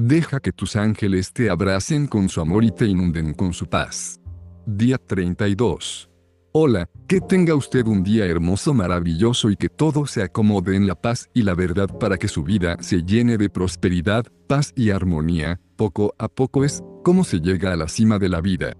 [0.00, 4.20] Deja que tus ángeles te abracen con su amor y te inunden con su paz.
[4.64, 6.08] Día 32.
[6.52, 10.94] Hola, que tenga usted un día hermoso, maravilloso y que todo se acomode en la
[10.94, 15.60] paz y la verdad para que su vida se llene de prosperidad, paz y armonía.
[15.74, 18.74] Poco a poco es cómo se llega a la cima de la vida.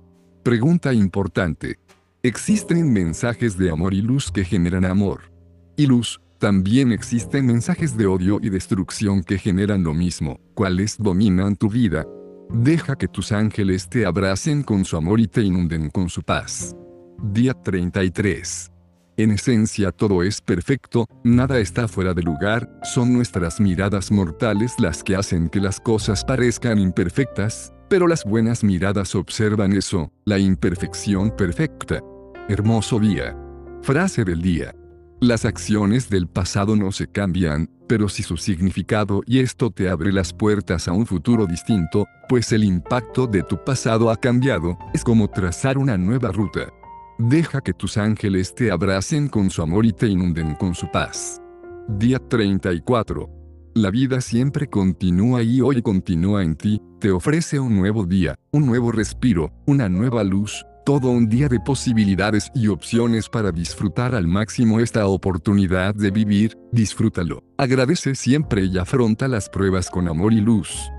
[0.44, 1.80] Pregunta importante.
[2.22, 5.32] ¿Existen mensajes de amor y luz que generan amor?
[5.76, 11.56] Y luz, también existen mensajes de odio y destrucción que generan lo mismo, cuáles dominan
[11.56, 12.06] tu vida.
[12.50, 16.76] Deja que tus ángeles te abracen con su amor y te inunden con su paz.
[17.20, 18.70] Día 33.
[19.16, 25.02] En esencia todo es perfecto, nada está fuera de lugar, son nuestras miradas mortales las
[25.02, 31.34] que hacen que las cosas parezcan imperfectas, pero las buenas miradas observan eso, la imperfección
[31.36, 32.00] perfecta.
[32.48, 33.36] Hermoso día.
[33.82, 34.72] Frase del día.
[35.20, 40.12] Las acciones del pasado no se cambian, pero si su significado y esto te abre
[40.12, 45.02] las puertas a un futuro distinto, pues el impacto de tu pasado ha cambiado, es
[45.02, 46.72] como trazar una nueva ruta.
[47.18, 51.42] Deja que tus ángeles te abracen con su amor y te inunden con su paz.
[51.88, 53.28] Día 34.
[53.74, 58.66] La vida siempre continúa y hoy continúa en ti, te ofrece un nuevo día, un
[58.66, 64.26] nuevo respiro, una nueva luz, todo un día de posibilidades y opciones para disfrutar al
[64.26, 67.44] máximo esta oportunidad de vivir, disfrútalo.
[67.58, 70.90] Agradece siempre y afronta las pruebas con amor y luz.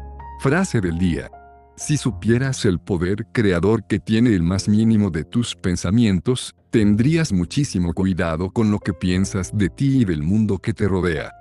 [0.41, 1.31] Frase del día.
[1.75, 7.91] Si supieras el poder creador que tiene el más mínimo de tus pensamientos, tendrías muchísimo
[7.95, 11.31] cuidado con lo que piensas de ti y del mundo que te rodea.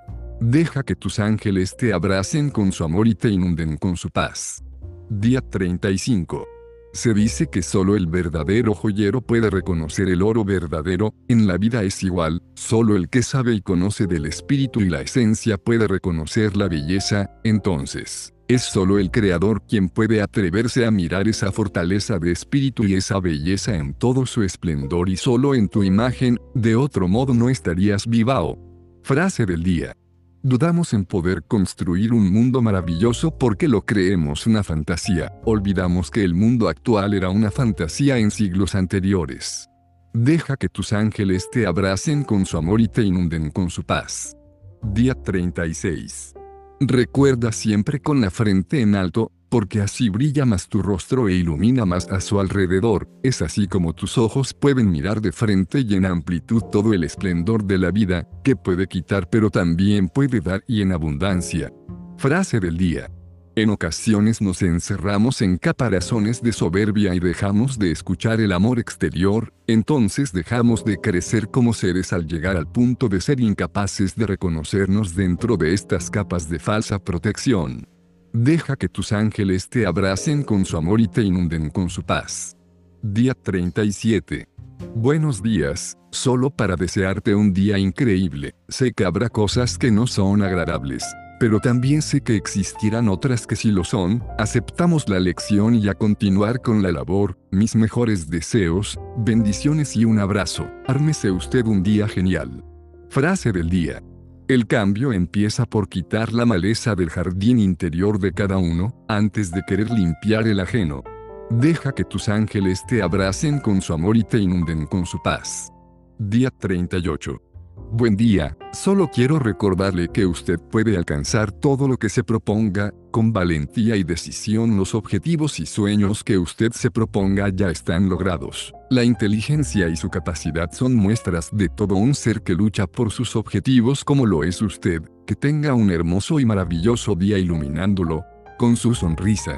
[0.41, 4.63] Deja que tus ángeles te abracen con su amor y te inunden con su paz.
[5.07, 6.58] Día 35.
[6.91, 11.83] Se dice que solo el verdadero joyero puede reconocer el oro verdadero, en la vida
[11.83, 16.57] es igual, solo el que sabe y conoce del espíritu y la esencia puede reconocer
[16.57, 22.31] la belleza, entonces, es solo el Creador quien puede atreverse a mirar esa fortaleza de
[22.31, 27.07] espíritu y esa belleza en todo su esplendor y solo en tu imagen, de otro
[27.07, 28.57] modo no estarías vivao.
[29.03, 29.95] Frase del día.
[30.41, 35.33] Dudamos en poder construir un mundo maravilloso porque lo creemos una fantasía.
[35.43, 39.67] Olvidamos que el mundo actual era una fantasía en siglos anteriores.
[40.13, 44.37] Deja que tus ángeles te abracen con su amor y te inunden con su paz.
[44.81, 46.33] Día 36.
[46.79, 51.85] Recuerda siempre con la frente en alto, porque así brilla más tu rostro e ilumina
[51.85, 56.05] más a su alrededor, es así como tus ojos pueden mirar de frente y en
[56.05, 60.81] amplitud todo el esplendor de la vida, que puede quitar pero también puede dar y
[60.81, 61.73] en abundancia.
[62.17, 63.09] Frase del día.
[63.55, 69.51] En ocasiones nos encerramos en caparazones de soberbia y dejamos de escuchar el amor exterior,
[69.67, 75.13] entonces dejamos de crecer como seres al llegar al punto de ser incapaces de reconocernos
[75.13, 77.85] dentro de estas capas de falsa protección.
[78.33, 82.55] Deja que tus ángeles te abracen con su amor y te inunden con su paz.
[83.01, 84.47] Día 37.
[84.93, 88.53] Buenos días, solo para desearte un día increíble.
[88.67, 91.03] Sé que habrá cosas que no son agradables,
[91.39, 94.23] pero también sé que existirán otras que sí lo son.
[94.37, 97.35] Aceptamos la lección y a continuar con la labor.
[97.49, 100.69] Mis mejores deseos, bendiciones y un abrazo.
[100.85, 102.63] Ármese usted un día genial.
[103.09, 104.03] Frase del día.
[104.49, 109.61] El cambio empieza por quitar la maleza del jardín interior de cada uno, antes de
[109.61, 111.03] querer limpiar el ajeno.
[111.51, 115.71] Deja que tus ángeles te abracen con su amor y te inunden con su paz.
[116.17, 117.48] Día 38.
[117.91, 123.33] Buen día, solo quiero recordarle que usted puede alcanzar todo lo que se proponga, con
[123.33, 128.73] valentía y decisión los objetivos y sueños que usted se proponga ya están logrados.
[128.89, 133.35] La inteligencia y su capacidad son muestras de todo un ser que lucha por sus
[133.35, 138.23] objetivos como lo es usted, que tenga un hermoso y maravilloso día iluminándolo,
[138.57, 139.57] con su sonrisa.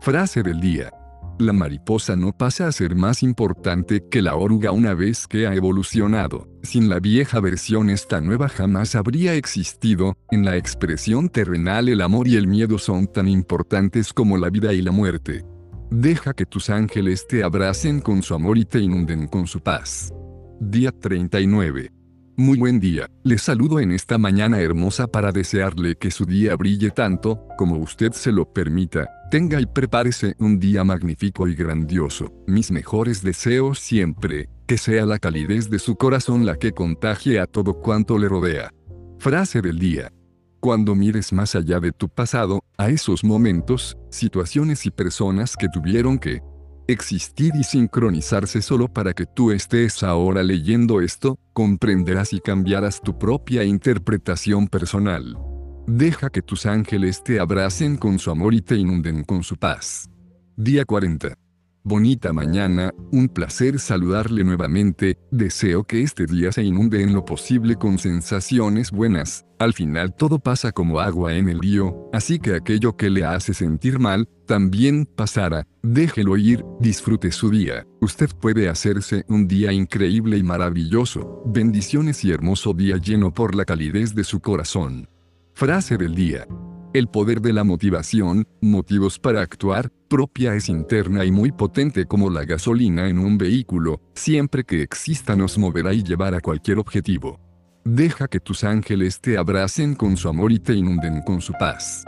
[0.00, 1.01] Frase del día.
[1.42, 5.54] La mariposa no pasa a ser más importante que la oruga una vez que ha
[5.56, 6.48] evolucionado.
[6.62, 10.16] Sin la vieja versión esta nueva jamás habría existido.
[10.30, 14.72] En la expresión terrenal el amor y el miedo son tan importantes como la vida
[14.72, 15.44] y la muerte.
[15.90, 20.12] Deja que tus ángeles te abracen con su amor y te inunden con su paz.
[20.60, 22.01] Día 39.
[22.36, 26.90] Muy buen día, le saludo en esta mañana hermosa para desearle que su día brille
[26.90, 32.70] tanto, como usted se lo permita, tenga y prepárese un día magnífico y grandioso, mis
[32.70, 37.74] mejores deseos siempre, que sea la calidez de su corazón la que contagie a todo
[37.74, 38.70] cuanto le rodea.
[39.18, 40.10] Frase del día.
[40.58, 46.18] Cuando mires más allá de tu pasado, a esos momentos, situaciones y personas que tuvieron
[46.18, 46.40] que,
[46.86, 53.18] existir y sincronizarse solo para que tú estés ahora leyendo esto, comprenderás y cambiarás tu
[53.18, 55.36] propia interpretación personal.
[55.86, 60.08] Deja que tus ángeles te abracen con su amor y te inunden con su paz.
[60.56, 61.41] Día 40.
[61.84, 67.74] Bonita mañana, un placer saludarle nuevamente, deseo que este día se inunde en lo posible
[67.74, 72.96] con sensaciones buenas, al final todo pasa como agua en el río, así que aquello
[72.96, 79.24] que le hace sentir mal, también pasará, déjelo ir, disfrute su día, usted puede hacerse
[79.26, 84.38] un día increíble y maravilloso, bendiciones y hermoso día lleno por la calidez de su
[84.38, 85.08] corazón.
[85.52, 86.46] Frase del día.
[86.94, 92.28] El poder de la motivación, motivos para actuar, propia es interna y muy potente como
[92.28, 97.40] la gasolina en un vehículo, siempre que exista nos moverá y llevará a cualquier objetivo.
[97.86, 102.04] Deja que tus ángeles te abracen con su amor y te inunden con su paz.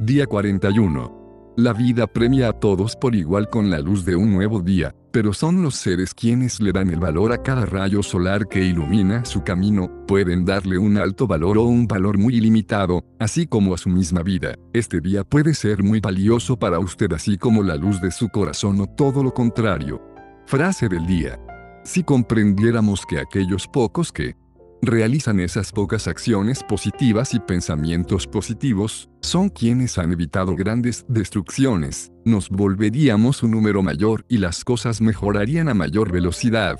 [0.00, 1.54] Día 41.
[1.56, 5.32] La vida premia a todos por igual con la luz de un nuevo día, pero
[5.32, 9.42] son los seres quienes le dan el valor a cada rayo solar que ilumina su
[9.42, 13.88] camino, pueden darle un alto valor o un valor muy ilimitado, así como a su
[13.88, 14.56] misma vida.
[14.74, 18.78] Este día puede ser muy valioso para usted así como la luz de su corazón
[18.78, 20.02] o todo lo contrario.
[20.44, 21.40] Frase del día.
[21.82, 24.36] Si comprendiéramos que aquellos pocos que,
[24.82, 32.48] realizan esas pocas acciones positivas y pensamientos positivos, son quienes han evitado grandes destrucciones, nos
[32.48, 36.78] volveríamos un número mayor y las cosas mejorarían a mayor velocidad.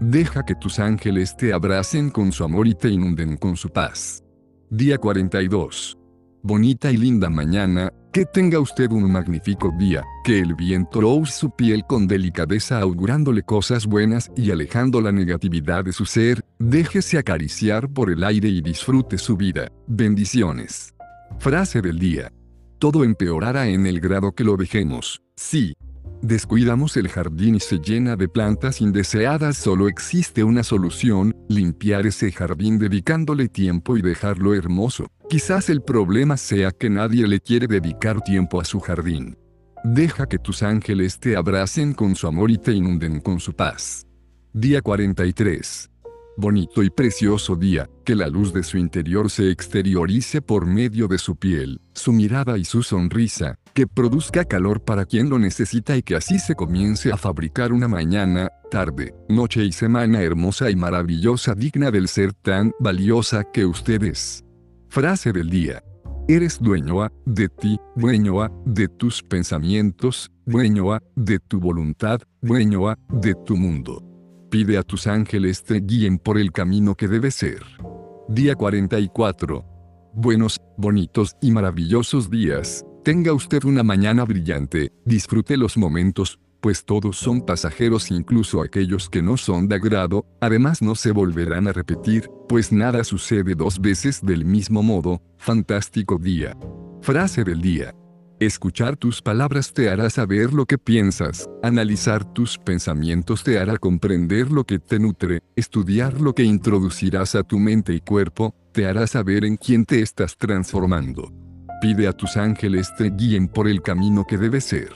[0.00, 4.22] Deja que tus ángeles te abracen con su amor y te inunden con su paz.
[4.70, 5.98] Día 42
[6.44, 11.50] bonita y linda mañana, que tenga usted un magnífico día, que el viento rouse su
[11.50, 17.88] piel con delicadeza augurándole cosas buenas y alejando la negatividad de su ser, déjese acariciar
[17.88, 19.68] por el aire y disfrute su vida.
[19.86, 20.94] Bendiciones.
[21.38, 22.30] Frase del día.
[22.78, 25.22] Todo empeorará en el grado que lo dejemos.
[25.36, 25.72] Sí.
[26.24, 29.58] Descuidamos el jardín y se llena de plantas indeseadas.
[29.58, 35.06] Solo existe una solución, limpiar ese jardín dedicándole tiempo y dejarlo hermoso.
[35.28, 39.36] Quizás el problema sea que nadie le quiere dedicar tiempo a su jardín.
[39.84, 44.06] Deja que tus ángeles te abracen con su amor y te inunden con su paz.
[44.54, 45.90] Día 43.
[46.38, 51.18] Bonito y precioso día, que la luz de su interior se exteriorice por medio de
[51.18, 56.02] su piel, su mirada y su sonrisa, que produzca calor para quien lo necesita y
[56.02, 61.54] que así se comience a fabricar una mañana, tarde, noche y semana hermosa y maravillosa
[61.54, 64.44] digna del ser tan valiosa que usted es.
[64.88, 65.82] Frase del día.
[66.28, 73.56] Eres dueño de ti, dueño de tus pensamientos, dueño de tu voluntad, dueño de tu
[73.56, 74.02] mundo.
[74.50, 77.60] Pide a tus ángeles te guíen por el camino que debe ser.
[78.28, 79.64] Día 44.
[80.14, 82.86] Buenos, bonitos y maravillosos días.
[83.04, 89.20] Tenga usted una mañana brillante, disfrute los momentos, pues todos son pasajeros incluso aquellos que
[89.20, 94.22] no son de agrado, además no se volverán a repetir, pues nada sucede dos veces
[94.22, 96.56] del mismo modo, fantástico día.
[97.02, 97.94] Frase del día.
[98.40, 104.50] Escuchar tus palabras te hará saber lo que piensas, analizar tus pensamientos te hará comprender
[104.50, 109.06] lo que te nutre, estudiar lo que introducirás a tu mente y cuerpo, te hará
[109.06, 111.43] saber en quién te estás transformando.
[111.84, 114.88] Pide a tus ángeles te guíen por el camino que debe ser.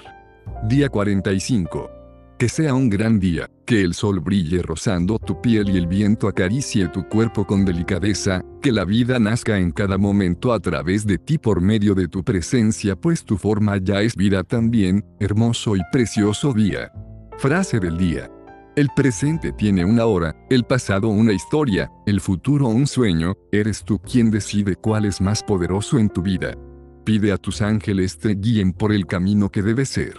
[0.70, 1.90] Día 45.
[2.38, 6.28] Que sea un gran día, que el sol brille rozando tu piel y el viento
[6.28, 11.18] acaricie tu cuerpo con delicadeza, que la vida nazca en cada momento a través de
[11.18, 15.80] ti por medio de tu presencia, pues tu forma ya es vida también, hermoso y
[15.92, 16.90] precioso día.
[17.36, 18.30] Frase del día.
[18.76, 23.98] El presente tiene una hora, el pasado una historia, el futuro un sueño, eres tú
[23.98, 26.54] quien decide cuál es más poderoso en tu vida.
[27.08, 30.12] Pide a tus ángeles te guíen por el camino que debe ser.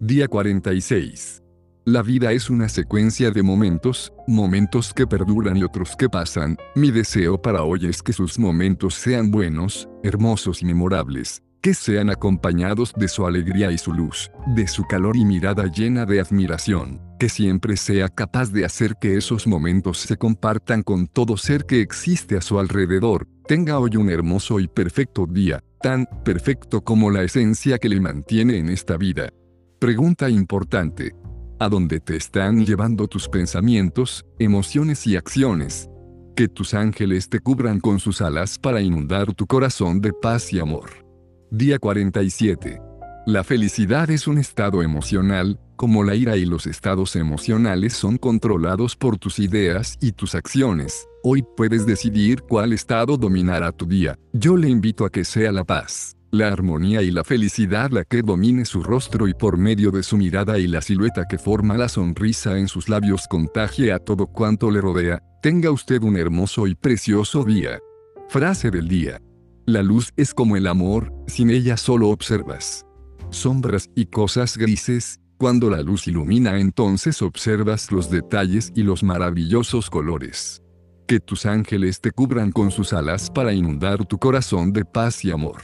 [0.00, 1.40] Día 46.
[1.84, 6.56] La vida es una secuencia de momentos, momentos que perduran y otros que pasan.
[6.74, 12.10] Mi deseo para hoy es que sus momentos sean buenos, hermosos y memorables, que sean
[12.10, 17.00] acompañados de su alegría y su luz, de su calor y mirada llena de admiración,
[17.18, 21.80] que siempre sea capaz de hacer que esos momentos se compartan con todo ser que
[21.80, 23.26] existe a su alrededor.
[23.46, 28.58] Tenga hoy un hermoso y perfecto día, tan perfecto como la esencia que le mantiene
[28.58, 29.28] en esta vida.
[29.78, 31.14] Pregunta importante.
[31.58, 35.88] ¿A dónde te están llevando tus pensamientos, emociones y acciones?
[36.34, 40.58] Que tus ángeles te cubran con sus alas para inundar tu corazón de paz y
[40.58, 40.90] amor.
[41.50, 42.85] Día 47.
[43.26, 48.94] La felicidad es un estado emocional, como la ira y los estados emocionales son controlados
[48.94, 51.08] por tus ideas y tus acciones.
[51.24, 54.16] Hoy puedes decidir cuál estado dominará tu día.
[54.32, 58.20] Yo le invito a que sea la paz la armonía y la felicidad la que
[58.20, 61.88] domine su rostro y por medio de su mirada y la silueta que forma la
[61.88, 66.74] sonrisa en sus labios contagie a todo cuanto le rodea, tenga usted un hermoso y
[66.74, 67.78] precioso día.
[68.28, 69.18] Frase del día.
[69.64, 72.85] La luz es como el amor, sin ella solo observas
[73.36, 79.90] sombras y cosas grises, cuando la luz ilumina entonces observas los detalles y los maravillosos
[79.90, 80.62] colores.
[81.06, 85.30] Que tus ángeles te cubran con sus alas para inundar tu corazón de paz y
[85.30, 85.62] amor.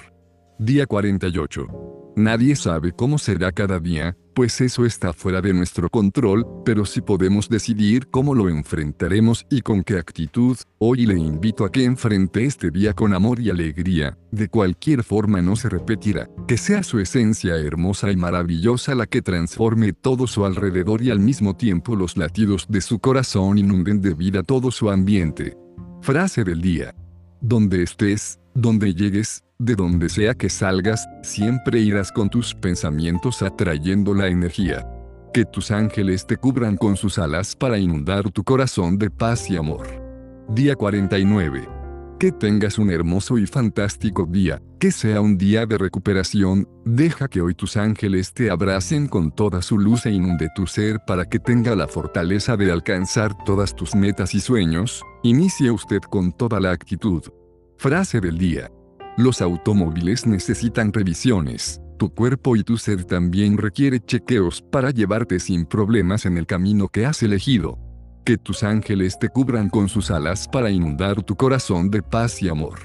[0.59, 1.66] Día 48.
[2.14, 7.01] Nadie sabe cómo será cada día, pues eso está fuera de nuestro control, pero si
[7.01, 12.45] podemos decidir cómo lo enfrentaremos y con qué actitud, hoy le invito a que enfrente
[12.45, 17.01] este día con amor y alegría, de cualquier forma no se repetirá, que sea su
[17.01, 22.16] esencia hermosa y maravillosa la que transforme todo su alrededor y al mismo tiempo los
[22.16, 25.57] latidos de su corazón inunden de vida todo su ambiente.
[26.01, 26.95] Frase del día.
[27.41, 34.15] Donde estés, donde llegues, de donde sea que salgas, siempre irás con tus pensamientos atrayendo
[34.15, 34.87] la energía.
[35.33, 39.57] Que tus ángeles te cubran con sus alas para inundar tu corazón de paz y
[39.57, 39.87] amor.
[40.49, 41.69] Día 49.
[42.19, 47.41] Que tengas un hermoso y fantástico día, que sea un día de recuperación, deja que
[47.41, 51.41] hoy tus ángeles te abracen con toda su luz e inunde tu ser para que
[51.41, 56.71] tenga la fortaleza de alcanzar todas tus metas y sueños, inicie usted con toda la
[56.71, 57.23] actitud.
[57.83, 58.70] Frase del día.
[59.16, 61.80] Los automóviles necesitan revisiones.
[61.99, 66.87] Tu cuerpo y tu ser también requiere chequeos para llevarte sin problemas en el camino
[66.87, 67.80] que has elegido.
[68.24, 72.49] Que tus ángeles te cubran con sus alas para inundar tu corazón de paz y
[72.49, 72.78] amor.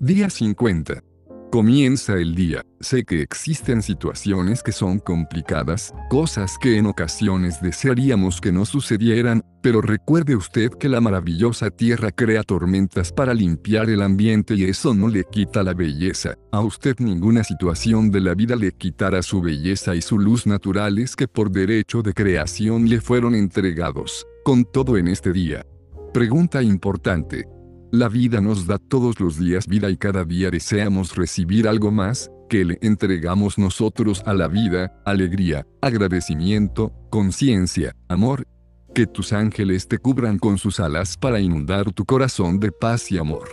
[0.00, 1.04] Día 50.
[1.52, 2.64] Comienza el día.
[2.80, 9.44] Sé que existen situaciones que son complicadas, cosas que en ocasiones desearíamos que no sucedieran,
[9.62, 14.94] pero recuerde usted que la maravillosa tierra crea tormentas para limpiar el ambiente y eso
[14.94, 16.36] no le quita la belleza.
[16.52, 21.14] A usted ninguna situación de la vida le quitará su belleza y su luz naturales
[21.14, 24.26] que por derecho de creación le fueron entregados.
[24.42, 25.66] Con todo en este día.
[26.14, 27.46] Pregunta importante.
[27.92, 32.30] La vida nos da todos los días vida y cada día deseamos recibir algo más,
[32.48, 38.46] que le entregamos nosotros a la vida, alegría, agradecimiento, conciencia, amor.
[38.94, 43.18] Que tus ángeles te cubran con sus alas para inundar tu corazón de paz y
[43.18, 43.46] amor.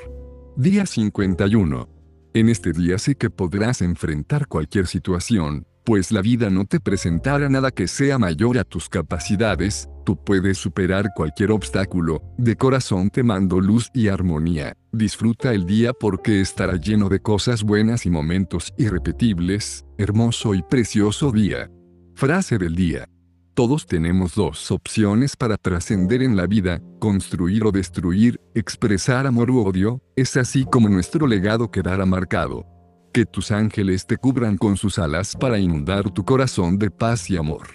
[0.55, 1.89] Día 51.
[2.33, 7.49] En este día sé que podrás enfrentar cualquier situación, pues la vida no te presentará
[7.49, 13.23] nada que sea mayor a tus capacidades, tú puedes superar cualquier obstáculo, de corazón te
[13.23, 18.71] mando luz y armonía, disfruta el día porque estará lleno de cosas buenas y momentos
[18.77, 21.71] irrepetibles, hermoso y precioso día.
[22.13, 23.09] Frase del día.
[23.55, 29.65] Todos tenemos dos opciones para trascender en la vida, construir o destruir, expresar amor u
[29.65, 32.78] odio, es así como nuestro legado quedará marcado.
[33.11, 37.37] Que tus ángeles te cubran con sus alas para inundar tu corazón de paz y
[37.37, 37.67] amor.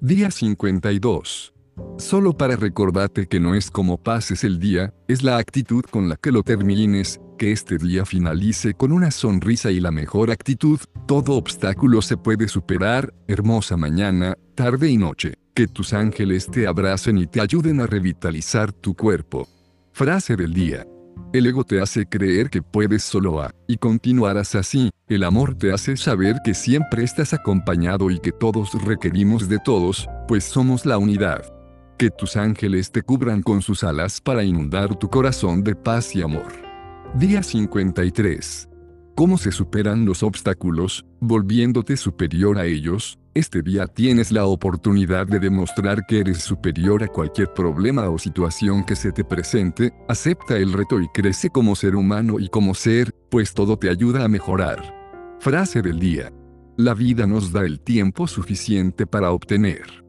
[0.00, 1.54] Día 52.
[1.98, 6.16] Solo para recordarte que no es como pases el día, es la actitud con la
[6.16, 11.34] que lo termines, que este día finalice con una sonrisa y la mejor actitud, todo
[11.34, 17.26] obstáculo se puede superar, hermosa mañana, tarde y noche, que tus ángeles te abracen y
[17.28, 19.48] te ayuden a revitalizar tu cuerpo.
[19.92, 20.86] Frase del día.
[21.32, 25.72] El ego te hace creer que puedes solo a, y continuarás así, el amor te
[25.72, 30.98] hace saber que siempre estás acompañado y que todos requerimos de todos, pues somos la
[30.98, 31.42] unidad.
[31.98, 36.22] Que tus ángeles te cubran con sus alas para inundar tu corazón de paz y
[36.22, 36.52] amor.
[37.14, 38.71] Día 53.
[39.14, 43.18] ¿Cómo se superan los obstáculos, volviéndote superior a ellos?
[43.34, 48.84] Este día tienes la oportunidad de demostrar que eres superior a cualquier problema o situación
[48.84, 53.12] que se te presente, acepta el reto y crece como ser humano y como ser,
[53.30, 54.82] pues todo te ayuda a mejorar.
[55.40, 56.32] Frase del día.
[56.78, 60.02] La vida nos da el tiempo suficiente para obtener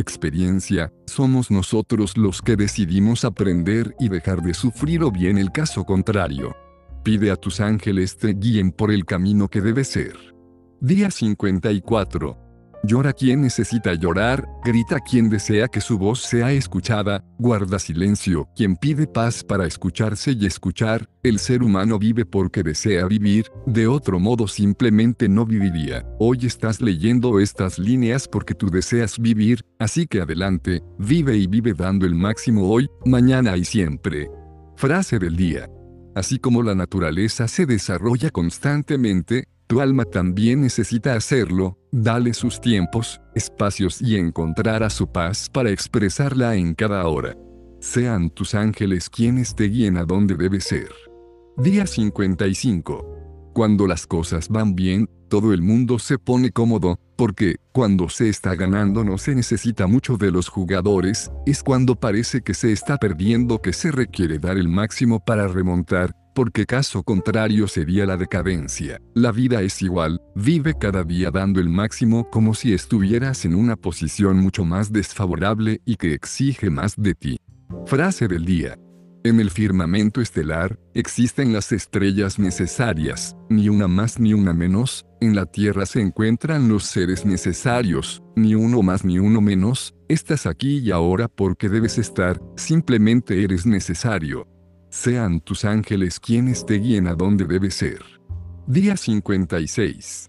[0.00, 5.84] experiencia, somos nosotros los que decidimos aprender y dejar de sufrir o bien el caso
[5.84, 6.54] contrario.
[7.08, 10.14] Pide a tus ángeles te guíen por el camino que debe ser.
[10.78, 12.36] Día 54.
[12.84, 18.76] Llora quien necesita llorar, grita quien desea que su voz sea escuchada, guarda silencio quien
[18.76, 24.20] pide paz para escucharse y escuchar, el ser humano vive porque desea vivir, de otro
[24.20, 26.04] modo simplemente no viviría.
[26.18, 31.72] Hoy estás leyendo estas líneas porque tú deseas vivir, así que adelante, vive y vive
[31.72, 34.30] dando el máximo hoy, mañana y siempre.
[34.76, 35.70] Frase del día.
[36.18, 43.20] Así como la naturaleza se desarrolla constantemente, tu alma también necesita hacerlo, dale sus tiempos,
[43.36, 47.36] espacios y encontrará su paz para expresarla en cada hora.
[47.78, 50.88] Sean tus ángeles quienes te guíen a donde debe ser.
[51.56, 53.52] Día 55.
[53.54, 58.54] Cuando las cosas van bien, todo el mundo se pone cómodo, porque, cuando se está
[58.54, 63.60] ganando no se necesita mucho de los jugadores, es cuando parece que se está perdiendo
[63.60, 69.00] que se requiere dar el máximo para remontar, porque caso contrario sería la decadencia.
[69.14, 73.76] La vida es igual, vive cada día dando el máximo como si estuvieras en una
[73.76, 77.38] posición mucho más desfavorable y que exige más de ti.
[77.86, 78.78] Frase del día.
[79.28, 85.36] En el firmamento estelar, existen las estrellas necesarias, ni una más ni una menos, en
[85.36, 90.78] la Tierra se encuentran los seres necesarios, ni uno más ni uno menos, estás aquí
[90.78, 94.48] y ahora porque debes estar, simplemente eres necesario.
[94.88, 98.02] Sean tus ángeles quienes te guíen a donde debes ser.
[98.66, 100.27] Día 56.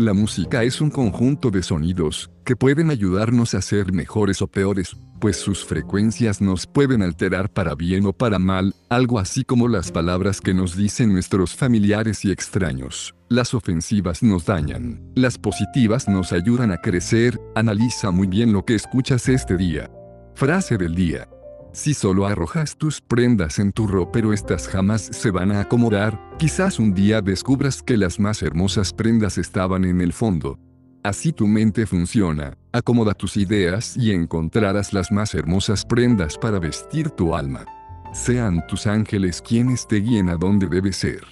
[0.00, 4.96] La música es un conjunto de sonidos que pueden ayudarnos a ser mejores o peores,
[5.20, 9.92] pues sus frecuencias nos pueden alterar para bien o para mal, algo así como las
[9.92, 13.14] palabras que nos dicen nuestros familiares y extraños.
[13.28, 18.76] Las ofensivas nos dañan, las positivas nos ayudan a crecer, analiza muy bien lo que
[18.76, 19.90] escuchas este día.
[20.34, 21.28] Frase del día.
[21.72, 26.80] Si solo arrojas tus prendas en tu ropero estas jamás se van a acomodar, quizás
[26.80, 30.58] un día descubras que las más hermosas prendas estaban en el fondo.
[31.04, 37.10] Así tu mente funciona, acomoda tus ideas y encontrarás las más hermosas prendas para vestir
[37.10, 37.64] tu alma.
[38.12, 41.24] Sean tus ángeles quienes te guíen a donde debes ser.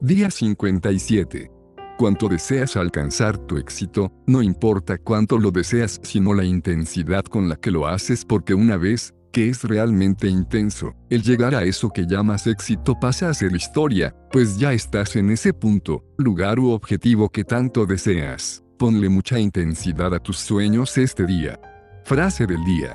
[0.00, 1.50] Día 57.
[1.98, 7.56] Cuanto deseas alcanzar tu éxito, no importa cuánto lo deseas sino la intensidad con la
[7.56, 10.94] que lo haces porque una vez que es realmente intenso.
[11.10, 15.30] El llegar a eso que llamas éxito pasa a ser historia, pues ya estás en
[15.30, 18.62] ese punto, lugar u objetivo que tanto deseas.
[18.78, 21.58] Ponle mucha intensidad a tus sueños este día.
[22.04, 22.94] Frase del día.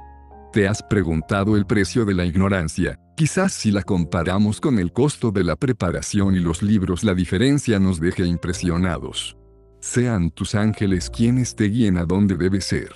[0.53, 2.99] ¿Te has preguntado el precio de la ignorancia?
[3.15, 7.79] Quizás si la comparamos con el costo de la preparación y los libros la diferencia
[7.79, 9.37] nos deje impresionados.
[9.79, 12.91] Sean tus ángeles quienes te guíen a donde debes ser.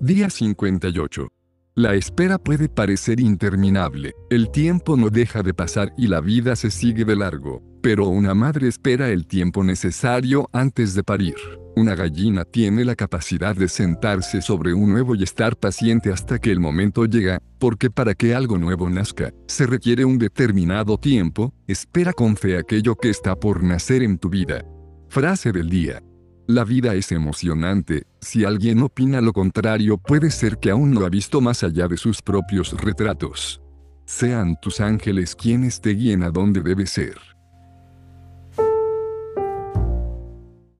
[0.00, 1.28] Día 58.
[1.76, 6.68] La espera puede parecer interminable, el tiempo no deja de pasar y la vida se
[6.68, 11.36] sigue de largo, pero una madre espera el tiempo necesario antes de parir.
[11.76, 16.50] Una gallina tiene la capacidad de sentarse sobre un huevo y estar paciente hasta que
[16.50, 22.12] el momento llega, porque para que algo nuevo nazca, se requiere un determinado tiempo, espera
[22.12, 24.64] con fe aquello que está por nacer en tu vida.
[25.08, 26.02] Frase del día.
[26.52, 31.08] La vida es emocionante, si alguien opina lo contrario puede ser que aún no ha
[31.08, 33.62] visto más allá de sus propios retratos.
[34.04, 37.29] Sean tus ángeles quienes te guíen a donde debes ser.